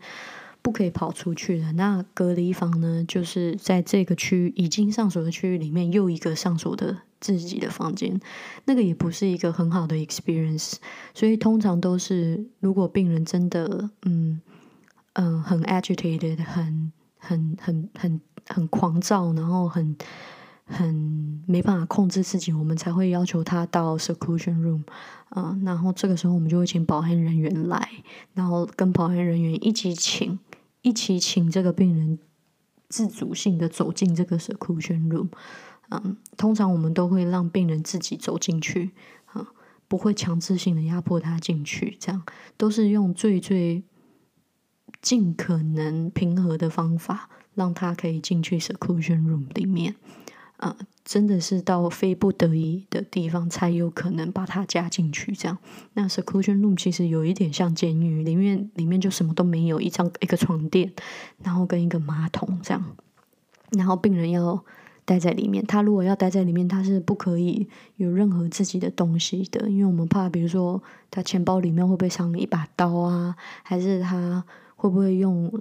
[0.61, 1.71] 不可以跑出去的。
[1.71, 8.19] 那隔离房呢，就是在这个区已经上锁的区域里面又一个上锁的自己的房间，
[8.65, 10.73] 那个也不是一个很好的 experience。
[11.13, 14.41] 所以通常都是如果病人真的嗯。
[15.17, 19.95] 嗯，很 agitated，很很很很很狂躁，然后很
[20.65, 24.83] 很没办法控制自己，我们才会要求他到 seclusion room
[25.29, 27.89] 啊，然后这个时候我们就会请保安人员来，
[28.33, 30.37] 然后跟保安人员一起请，
[30.81, 32.19] 一起请这个病人
[32.89, 35.29] 自主性的走进这个 seclusion room，
[35.91, 38.91] 嗯，通常我们都会让病人自己走进去，
[39.27, 39.47] 啊，
[39.87, 42.21] 不会强制性的压迫他进去，这样
[42.57, 43.81] 都是用最最。
[45.05, 49.93] 尽可能平和的方法，让他可以进去 seclusion room 里面，
[50.57, 55.31] 啊，真的是到非不得已的地方才有可能把他加进去。
[55.33, 55.59] 这样，
[55.93, 60.91] 那 seclusion room 其实有一点像监狱，里面里面就什么都没有，一张一个床垫，
[61.43, 62.83] 然后跟一个马桶这样，
[63.77, 64.65] 然后病人要
[65.05, 65.63] 待在里面。
[65.67, 74.43] 他如果要待在里面，他是不可以有任何自己的东西的，因为我们怕，比如说他钱包里面会不会藏一把刀啊，还是他。
[74.75, 75.51] 会不会用？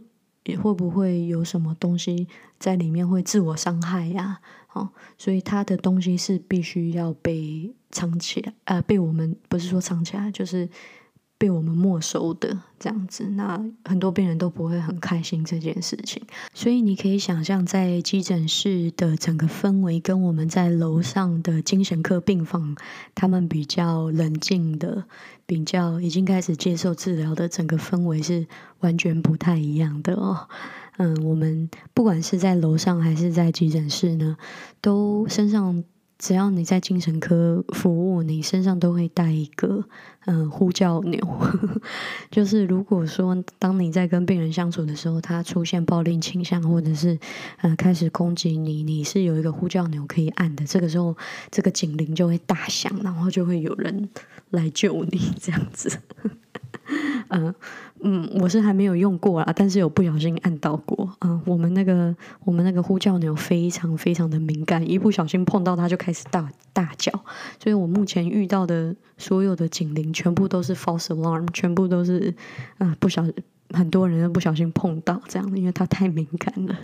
[0.45, 4.41] 也会不会有什么东西在里面会自我伤害呀？
[4.75, 10.69] 哦，所以他的东西是必须要被藏起来，呃，被我们不是说藏起来，就是。
[11.37, 16.23] 被我们没收的这样子，那很多病人都不会很开心这件事情。
[16.55, 22.77] 所以你可以想象，在急诊室的整个氛围，跟我们在楼上的精神科病房，
[23.15, 25.05] 他们比较冷静的，
[25.45, 28.47] 比较已经开始接受治疗的整个氛围是
[28.81, 30.49] 完全不太一样的哦。
[30.97, 34.37] 嗯，我们不管是在楼上还是在急诊室呢，
[34.81, 35.85] 都身上。
[36.19, 39.85] 只要你在精神科服务，你身上都会带一个
[40.27, 41.19] 嗯呼叫钮，
[42.31, 47.19] 就是如果说当你在跟病人相处的时候，他出现暴力倾向，或者是
[47.59, 50.65] 呃开始攻击你，你是有一个呼叫钮可以按的。
[50.65, 51.17] 这个时候，
[51.51, 54.09] 这个警铃就会大响，然后就会有人
[54.51, 56.01] 来救你，这样子。
[57.29, 57.55] 嗯
[58.07, 61.11] 嗯，我是还没有用过啦，但是有不小心按到过。
[61.23, 62.15] 嗯，我们那个
[62.45, 67.11] 我们那个呼叫钮非常非常的敏感，一不小心碰到它就开始大大叫。
[67.59, 72.35] 所以我目前遇到的所有的警铃全部都是 false alarm，全部都是
[72.77, 73.25] 啊不小
[73.71, 76.79] 很多人不小心碰到这样，因为它太敏感了。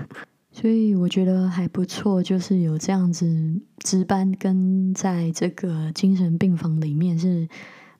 [0.52, 3.26] 所以我觉得还不错，就是有这样子
[3.78, 7.48] 值班跟在这个精神病房里面是。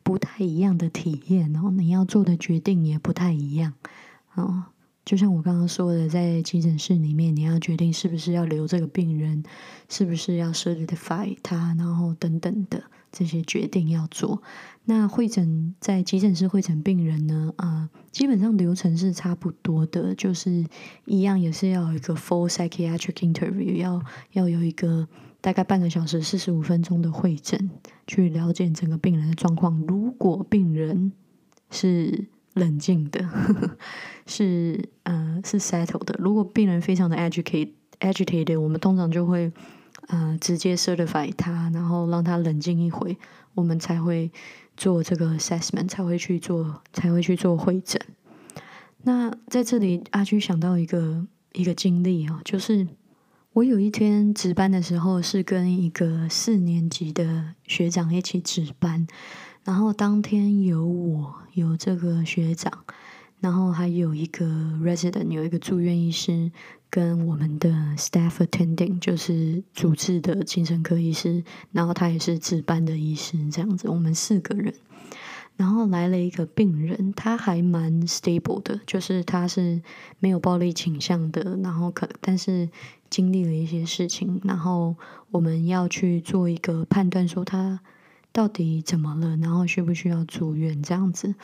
[0.06, 3.72] 不太一样的体验，然后你要做的决定也不太一样，
[4.36, 4.66] 哦，
[5.04, 9.42] 就像我刚刚说的，在急诊室里面，你要决定是不是要留这个病人，
[9.88, 14.40] 是不是要 certify 他，然后等等的这些决定要做。
[14.84, 17.52] 那会诊在急诊室会诊病人呢？
[17.56, 20.64] 啊，基本上流程是差不多的，就是
[21.04, 24.00] 一样也是要有一个 full psychiatric interview，要
[24.30, 25.08] 要有一个
[25.46, 27.70] 大概半个小时四十五分钟的会诊，
[28.04, 29.80] 去了解整个病人的状况。
[29.86, 31.12] 如果病人
[31.70, 33.24] 是冷静的，
[34.26, 37.70] 是呃是 settle 的，如果病人非常的 agitated
[38.00, 39.52] agitated，我们通常就会
[40.08, 43.16] 呃直接 certify 他，然后让他冷静一回，
[43.54, 44.32] 我们才会。
[44.76, 47.98] 做这个 assessment 才会去做，才会去做会诊。
[49.04, 52.86] 那在这里，阿居想到一个一个经历啊，就是
[53.56, 59.06] 我有一天值班的时候，是跟一个四年级的学长一起值班，
[59.64, 62.84] 然后当天有我，有这个学长。
[63.40, 64.44] 然后还有一个
[64.82, 66.52] resident，有一个住院医师，
[66.90, 71.42] 跟我们的 staff attending，就是主治的精神科医师，
[71.72, 74.74] 然后他也是值班的医师，这样子，我们四个人。
[75.56, 79.80] 然后来了一个病人，他还蛮 stable 的，就是他是
[80.18, 82.68] 没有暴力倾向的，然后可但是
[83.08, 84.94] 经历了一些事情，然后
[85.30, 87.80] 我们要去做一个判断，说他
[88.32, 91.34] 到底怎么了，然后需不需要住院这样子。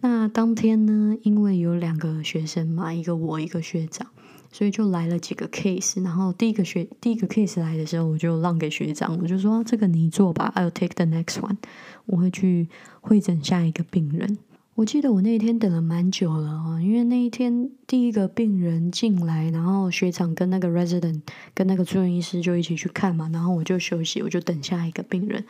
[0.00, 4.06] 那当天呢，因为有两个学生嘛，一个我，一个学长，
[4.52, 6.00] 所以就来了几个 case。
[6.04, 11.56] 然后第一个学第一个 case 来的时候，我就让给学长，我就说这个你做吧，I'll take the next one。
[12.08, 12.68] 我会去
[13.00, 14.38] 会诊下一个病人。
[14.74, 21.20] 我记得我那一天等了蛮久了啊，因为那一天第一个病人进来，然后学长跟那个 resident
[21.52, 25.44] 跟那个住院医师就一起去看嘛，然后我就休息，我就等下一个病人。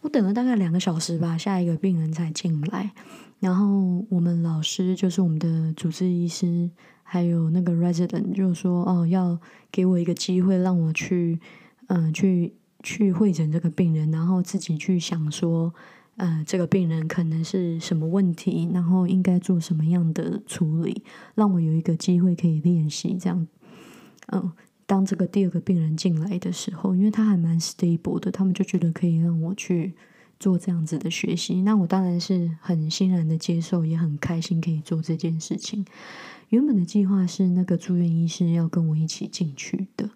[0.00, 2.90] 我等了大概两个小时吧，下一个病人才进来。
[3.38, 6.70] 然后我们老师就是我们的主治医师，
[7.02, 9.38] 还有那个 resident 就说哦，要
[9.70, 11.38] 给我一个机会，让我去
[11.88, 15.74] 嗯去去会诊这个病人，然后自己去想说。
[16.20, 21.02] 呃，这个病人可能是什么问题，然后应该做什么样的处理，
[21.34, 23.48] 让我有一个机会可以练习这样。
[24.26, 24.52] 嗯，
[24.84, 29.94] 当这个第二个病人进来的时候，因为他还蛮 stable 的，他们就觉得可以让我去
[30.38, 31.62] 做这样子的学习。
[31.62, 35.86] 那我当然是很欣然的接受，也很开心可以做这件事情。
[36.50, 40.10] 原本的计划是那个住院医师要跟我一起进去的。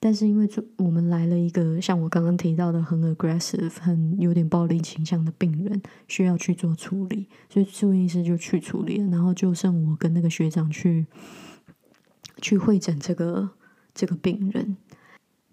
[0.00, 11.06] 但是因为我们来了一个像我刚刚提到的很 aggressive、很有点暴力倾向的病人，需要去做处理，所以住院医师就去处理了，然后就剩我跟那个学长去
[12.40, 13.50] 去会诊这个
[13.92, 14.76] 这个病人。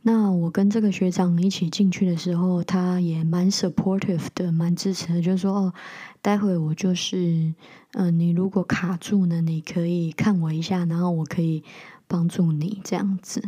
[0.03, 5.73] 那我跟这个学长一起进去的时候，他也蛮 supportive 的，蛮支持的，就是说哦，
[6.21, 7.55] 待会我就是
[7.93, 11.63] 嗯，你如果卡住呢，你可以看我一下，然后我可以
[12.05, 13.41] 帮助你这样子。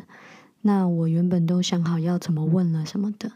[0.62, 3.32] 那我原本都想好要怎么问了什么的，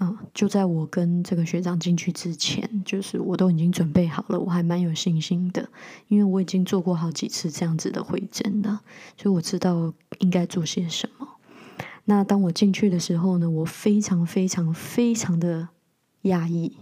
[0.00, 5.68] 嗯，就在我跟这个学长进去之前，就是我都已经准备好了，我还蛮有信心的，
[6.08, 8.80] 因为我已经做过好几次这样子的会诊了，
[9.16, 11.28] 所以我知道应该做些什么。
[12.06, 15.68] 那当我进去的时候呢，我非常非常非常的
[16.22, 16.76] 压抑，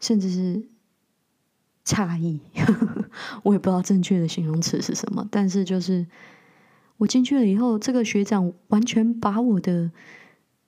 [0.00, 0.62] 甚至是
[1.84, 2.40] 诧异，
[3.44, 6.06] 我也不知道正确的形容词是什么，但是就是。
[6.96, 9.90] 我进去了以后，这个学长完全把我的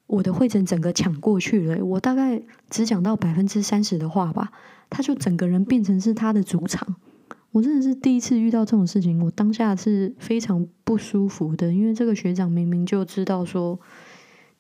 [0.07, 1.85] 我的会诊整个抢过去了。
[1.85, 4.51] 我大概只讲到百分之三十的话吧，
[4.91, 6.97] 他就整个人变成是他的主场。
[7.53, 13.79] 我真的是第一次遇到这种事情，我当下是非常不舒服的，因为这个学长明明就知道说，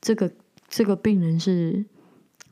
[0.01, 0.33] 这个
[0.69, 1.85] 这个病人是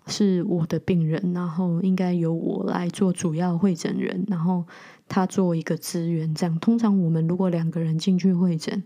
[0.06, 4.66] 是我的病人，然后应该由我来做主要会诊人，然后
[5.08, 6.34] 他做一个资源。
[6.34, 8.82] 这样，通常我们如果两个人进去会诊。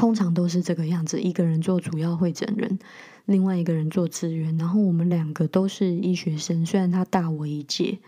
[0.00, 2.78] 通常都是这个样子，一个人做主要会诊人，
[3.26, 4.56] 另外一个人做资源。
[4.56, 7.98] 然后我们两个都是医学生，虽然他大我一届，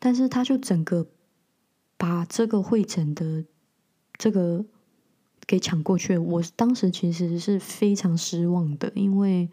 [0.00, 1.06] 但是他就整个
[1.96, 3.44] 把这个会诊的
[4.18, 4.64] 这个
[5.46, 6.18] 给抢过去。
[6.18, 9.48] 我当时其实是非常失望的，因为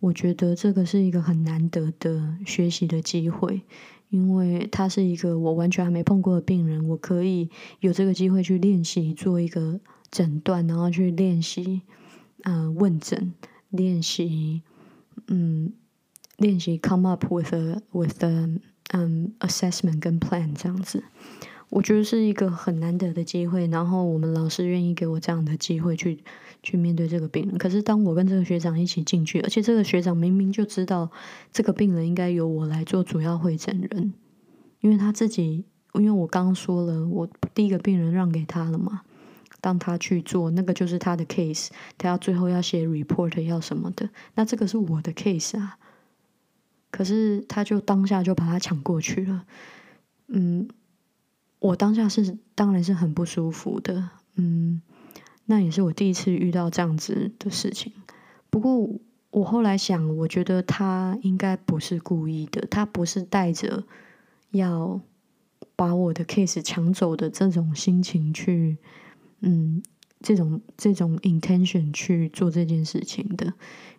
[0.00, 3.62] 我觉得这个是一个很难得的学习的机会，
[4.10, 7.48] 因为他是一个我完全还没碰过的病人，我可以
[7.78, 9.80] 有这个机会去练习做一个。
[10.10, 11.82] 诊断，然后去练习，
[12.42, 13.32] 嗯，问诊，
[13.68, 14.62] 练习，
[15.28, 15.72] 嗯，
[16.36, 18.58] 练习 come up with a with a
[18.92, 21.04] 嗯 assessment 跟 plan 这样子，
[21.68, 23.66] 我觉得是一个很难得的机会。
[23.68, 26.24] 然后我们老师愿意给我这样的机会去
[26.62, 27.56] 去面对这个病人。
[27.56, 31.10] 可是当我跟这个学长一起进去，而且这个学长明明就知道
[31.52, 34.12] 这个病人应该由我来做主要会诊人，
[34.80, 35.64] 因为他自己。
[35.94, 39.02] 因为我刚刚说了，我第一个病人让给他了嘛，
[39.60, 45.78] 当他去做那个就是他的 case，他要最后要写 report 要什么的，那这个是我的 case 啊。
[46.90, 49.46] 可是他就当下就把他抢过去了，
[50.26, 50.68] 嗯，
[51.60, 54.82] 我当下是当然是很不舒服的，嗯，
[55.44, 57.92] 那也是我第一次遇到这样子的事情。
[58.50, 58.88] 不过
[59.30, 63.84] 我后来想，我觉得他应该不是故意的，他不是带着
[64.50, 65.00] 要
[65.76, 68.78] 把我的 case 抢走的这种心情去，
[69.40, 69.82] 嗯，
[70.20, 73.52] 这种这种 intention 去做这件事情的。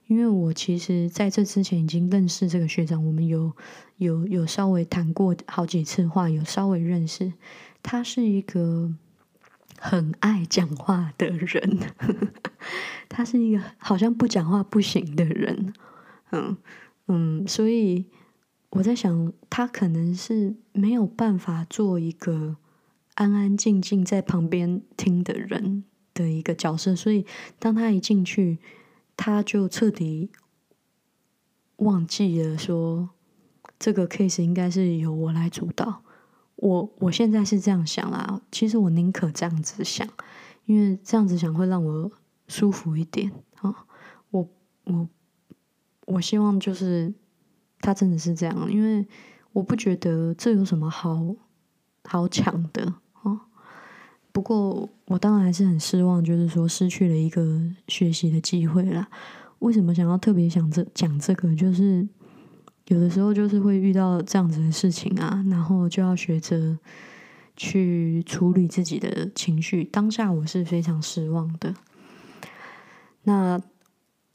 [0.07, 3.53] 因为我其实在这之前已经认识这个学长，我们有
[3.95, 7.31] 有有稍微谈过好几次话，有稍微认识。
[7.81, 8.93] 他是一个
[9.79, 11.79] 很爱讲话的人，
[13.07, 15.73] 他是一个好像不讲话不行的人。
[16.31, 16.57] 嗯
[17.07, 18.05] 嗯，所以
[18.71, 22.57] 我在想，他可能是没有办法做一个
[23.15, 25.83] 安安静静在旁边听的人
[26.13, 27.25] 的一个角色，所以
[27.59, 28.59] 当他一进去。
[29.17, 30.31] 他就彻底
[31.75, 33.11] 忘记了说，
[33.77, 36.01] 这个 case 应该是由我来主导。
[36.55, 40.07] 我我现在是这样想啦，其实我宁可这样子想，
[40.65, 42.11] 因为这样子想会让我
[42.47, 43.85] 舒服一点啊。
[44.31, 44.49] 我
[44.85, 45.07] 我
[46.07, 47.13] 我希望就是
[47.79, 49.05] 他真的是这样，因为
[49.51, 51.35] 我不觉得这有什么好
[52.05, 52.95] 好抢的。
[54.33, 59.07] 不过，我当然还是很失望，就是说失去了一个学习的机会啦。
[59.59, 61.53] 为什么想要特别想这讲这个？
[61.53, 62.07] 就是
[62.87, 66.77] 有的时候就是会遇到这样子的事情啊，然后就要学着
[67.57, 69.83] 去处理自己的情绪。
[69.83, 71.75] 当下我是非常失望的，
[73.23, 73.61] 那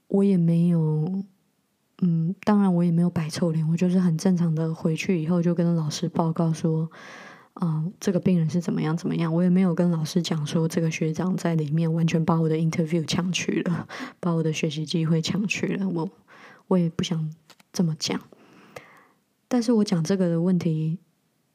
[0.08, 1.22] 我也没有，
[2.02, 6.90] 嗯，当然我也没有摆臭脸，我就是很正常的回去以后就跟老师报告说。
[7.56, 9.32] 啊，这个病人是怎么样怎么样？
[9.32, 13.88] 我也没有跟老师讲说，这个学长在里面完全把我的 interview 抢去了，
[14.20, 15.88] 把我的学习机会抢去了。
[15.88, 16.10] 我
[16.68, 17.32] 我也不想
[17.72, 18.20] 这么讲，
[19.48, 20.98] 但是我讲这个的问题，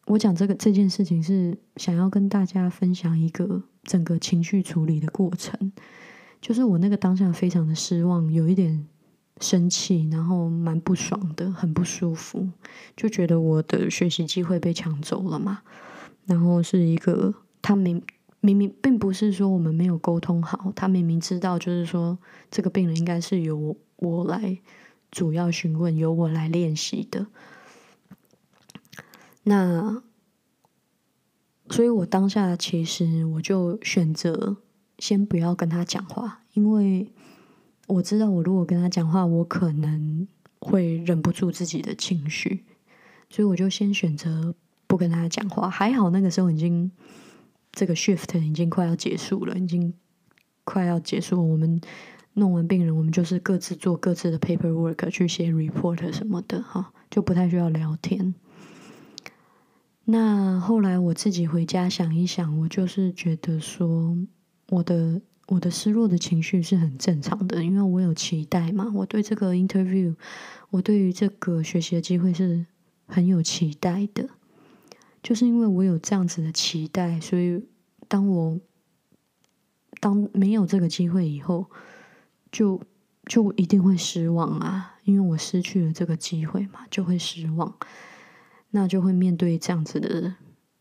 [0.08, 5.72] 我讲这个这件事情是想要跟大家分享一个整个情绪处理的过程。
[6.42, 8.88] 就是我那个当下非常的失望，有一点
[9.40, 12.50] 生气，然后蛮不爽的，很不舒服，
[12.98, 15.62] 就觉得我的学习机会被抢走了嘛。
[16.26, 18.02] 然后是一个，他明
[18.40, 22.18] 明明并不是说我们没有沟通好，他明明知道就是说
[22.50, 24.58] 这个病人应该是由我来
[25.12, 27.28] 主要询问，由我来练习的。
[29.44, 30.04] 那，
[31.70, 34.58] 所以我当下其实我就选择
[35.00, 37.12] 先不要跟他讲话，因为
[37.88, 40.28] 我知道我如果跟他讲话，我可能
[40.60, 42.64] 会忍不住自己的情绪，
[43.30, 44.56] 所以我就先选择。
[44.92, 46.92] 不跟他讲话，还好那个时候已经
[47.72, 49.94] 这个 shift 已经快要结束了，已经
[50.66, 51.50] 快要结束。
[51.50, 51.80] 我们
[52.34, 58.36] 弄完病人，我们就是各自做各自的 paperwork，去写 report 什么的，哈，就不太需要聊天。
[60.04, 64.18] 那后来我自己回家想一想，我就是觉得说，
[64.68, 70.14] 我的我的失落的情绪是很正常的，因为我有期待嘛，我对这个 interview，
[70.70, 72.66] 我对于这个学习的机会是
[73.08, 74.28] 很有期待的。
[75.24, 77.64] 就是因为我有这样子的期待，所以
[78.08, 78.60] 当我
[80.00, 81.68] 当没有这个机会以后，
[82.52, 82.82] 就
[83.26, 84.98] 就一定会失望啊！
[85.04, 87.76] 因为我失去了这个机会嘛，就会失望，
[88.72, 90.34] 那就会面对这样子的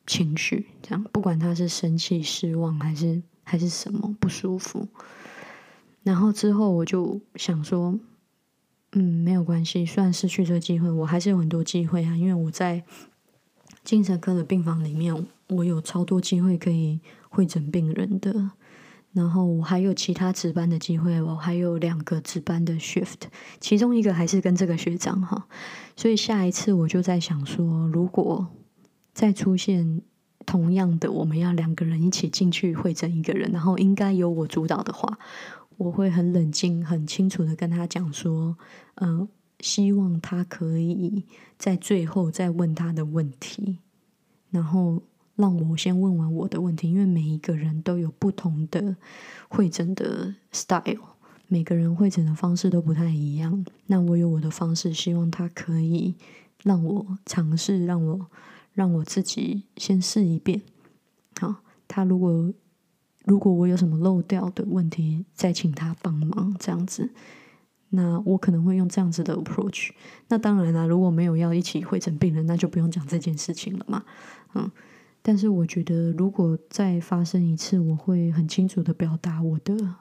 [0.07, 4.88] 情绪，这样不管他是生气、失望还是还是什么不舒服。
[6.03, 8.01] 然后之后我就想说，
[8.93, 12.82] 嗯，没有关系，虽然失去这个机会，我还是有很多机会啊，因为我在。
[13.91, 18.53] 精神科的病房里面，我有超多机会可以会诊病人的，
[19.12, 23.22] 然后我还有其他值班的机会，我还有两个值班的 shift，
[23.59, 25.49] 其中一个还是跟这个学长哈，
[25.97, 28.47] 所以下一次我就在想说，如果
[29.12, 30.03] 再出现
[30.47, 35.18] 同样的，我们要两个人一起进去会诊一个人，然后应该由我主导的话，
[35.78, 38.57] 我会很冷静、很清楚的跟他讲说，
[38.95, 39.28] 嗯。
[39.61, 41.25] 希望他可以
[41.59, 43.79] 在最后再问他的问题，
[44.51, 45.03] 然后
[45.37, 48.97] 让我先问完我的问题，因为每一个人都有不同的
[49.49, 53.65] 会诊的 style，每个人会诊的方式都不太一样。
[53.87, 56.15] 那我有我的方式，希望他可以
[56.63, 58.27] 让我尝试，让我
[58.73, 60.63] 让我自己先试一遍。
[61.39, 61.57] 好，
[61.87, 62.53] 他如果
[63.25, 67.11] 如果我有什么漏掉的问题，再请他帮忙，这样子。
[67.91, 69.91] 那我可能会用这样子的 approach。
[70.28, 74.05] 那当然啦，如果没有要一起会诊病人，那就不用讲这件事情了嘛。
[74.55, 74.70] 嗯，
[75.22, 79.97] 但是我觉得，如果再发生一次，我会很清楚的表达我的、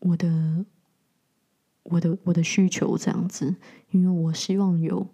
[0.00, 0.64] 我的、
[1.82, 3.56] 我的、我的需求这样子，
[3.90, 5.08] 因为我希望有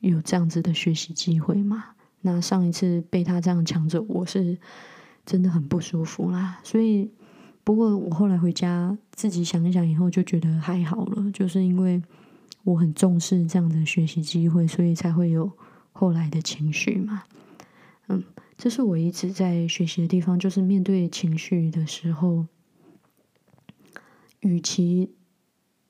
[0.00, 1.94] 有这样子的学习机会嘛。
[2.22, 4.58] 那上一次被他这样抢走，我是
[5.24, 6.58] 真的很不舒服啦。
[6.64, 7.12] 所以，
[7.66, 12.00] 不过我后来回家自己想一想以后，就觉得还好了，就是因为
[12.62, 15.50] 我很重视这样的学习机会，所以才会有
[15.90, 17.24] 后来的情绪嘛。
[18.06, 18.22] 嗯，
[18.56, 22.46] 这是我一直在学习的地方，就是面对情绪的时候，
[24.38, 25.10] 与其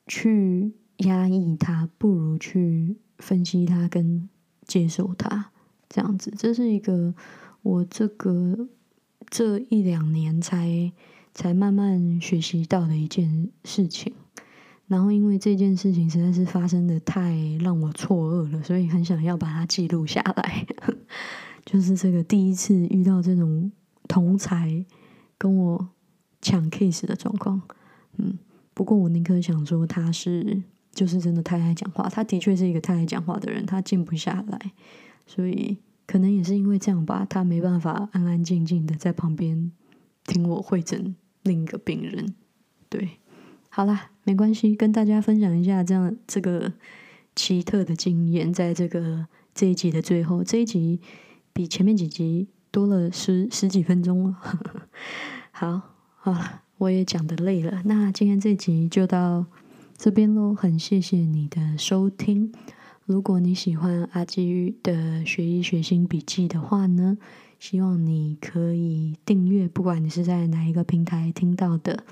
[0.06, 4.30] 去压抑它，不如去分析它跟
[4.66, 5.50] 接受它，
[5.90, 6.32] 这样子。
[6.38, 7.14] 这是一个
[7.60, 8.66] 我这个
[9.28, 10.90] 这一两年才
[11.36, 14.12] 才慢慢学习到的一件事情。
[14.88, 20.66] 然后，因为这件事情实在是发生的太让我错愕了，所以很想要把它记录下来。
[21.66, 23.70] 就是这个第一次遇到这种
[24.06, 24.84] 同才
[25.36, 25.88] 跟我
[26.40, 27.60] 抢 case 的状况，
[28.18, 28.38] 嗯，
[28.72, 30.62] 不过我宁可想说他是
[30.92, 34.72] 就是真的太爱讲话，他的确是一个太爱讲话的人，他静不下来，
[35.26, 39.72] 所以可能也是因为这样吧，他没办法安安静静的在旁边
[40.24, 41.16] 听我会诊
[41.46, 42.34] 另一个病人。
[42.88, 43.18] 对，
[43.70, 46.72] 好啦，没关系，跟大家分享一下这样这个
[47.34, 51.00] 奇特的经验，在这个这一集的最后，这一集。
[51.52, 54.36] 比前面几集多了十十几分钟了，
[55.50, 55.80] 好，
[56.16, 59.46] 好了，我也讲的累了，那今天这集就到
[59.96, 62.52] 这边喽，很谢谢你的收听。
[63.06, 67.16] 如果你喜欢阿基的学医学心笔记的话呢，
[67.68, 72.04] 希望你可以订阅，不管你是在哪一个平台听到的，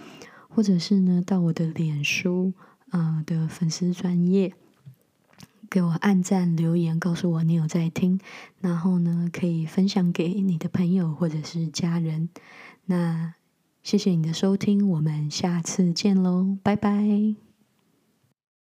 [0.49, 2.53] 或者是呢到我的脸书
[2.91, 4.53] 啊的粉丝专业。
[5.71, 8.19] 给我按赞留言，告诉我你有在听，
[8.61, 12.29] 然后呢，可以分享给你的朋友或者是家人。
[12.87, 13.35] 那
[13.85, 17.44] 谢谢你的收听，我们下次见喽，拜拜。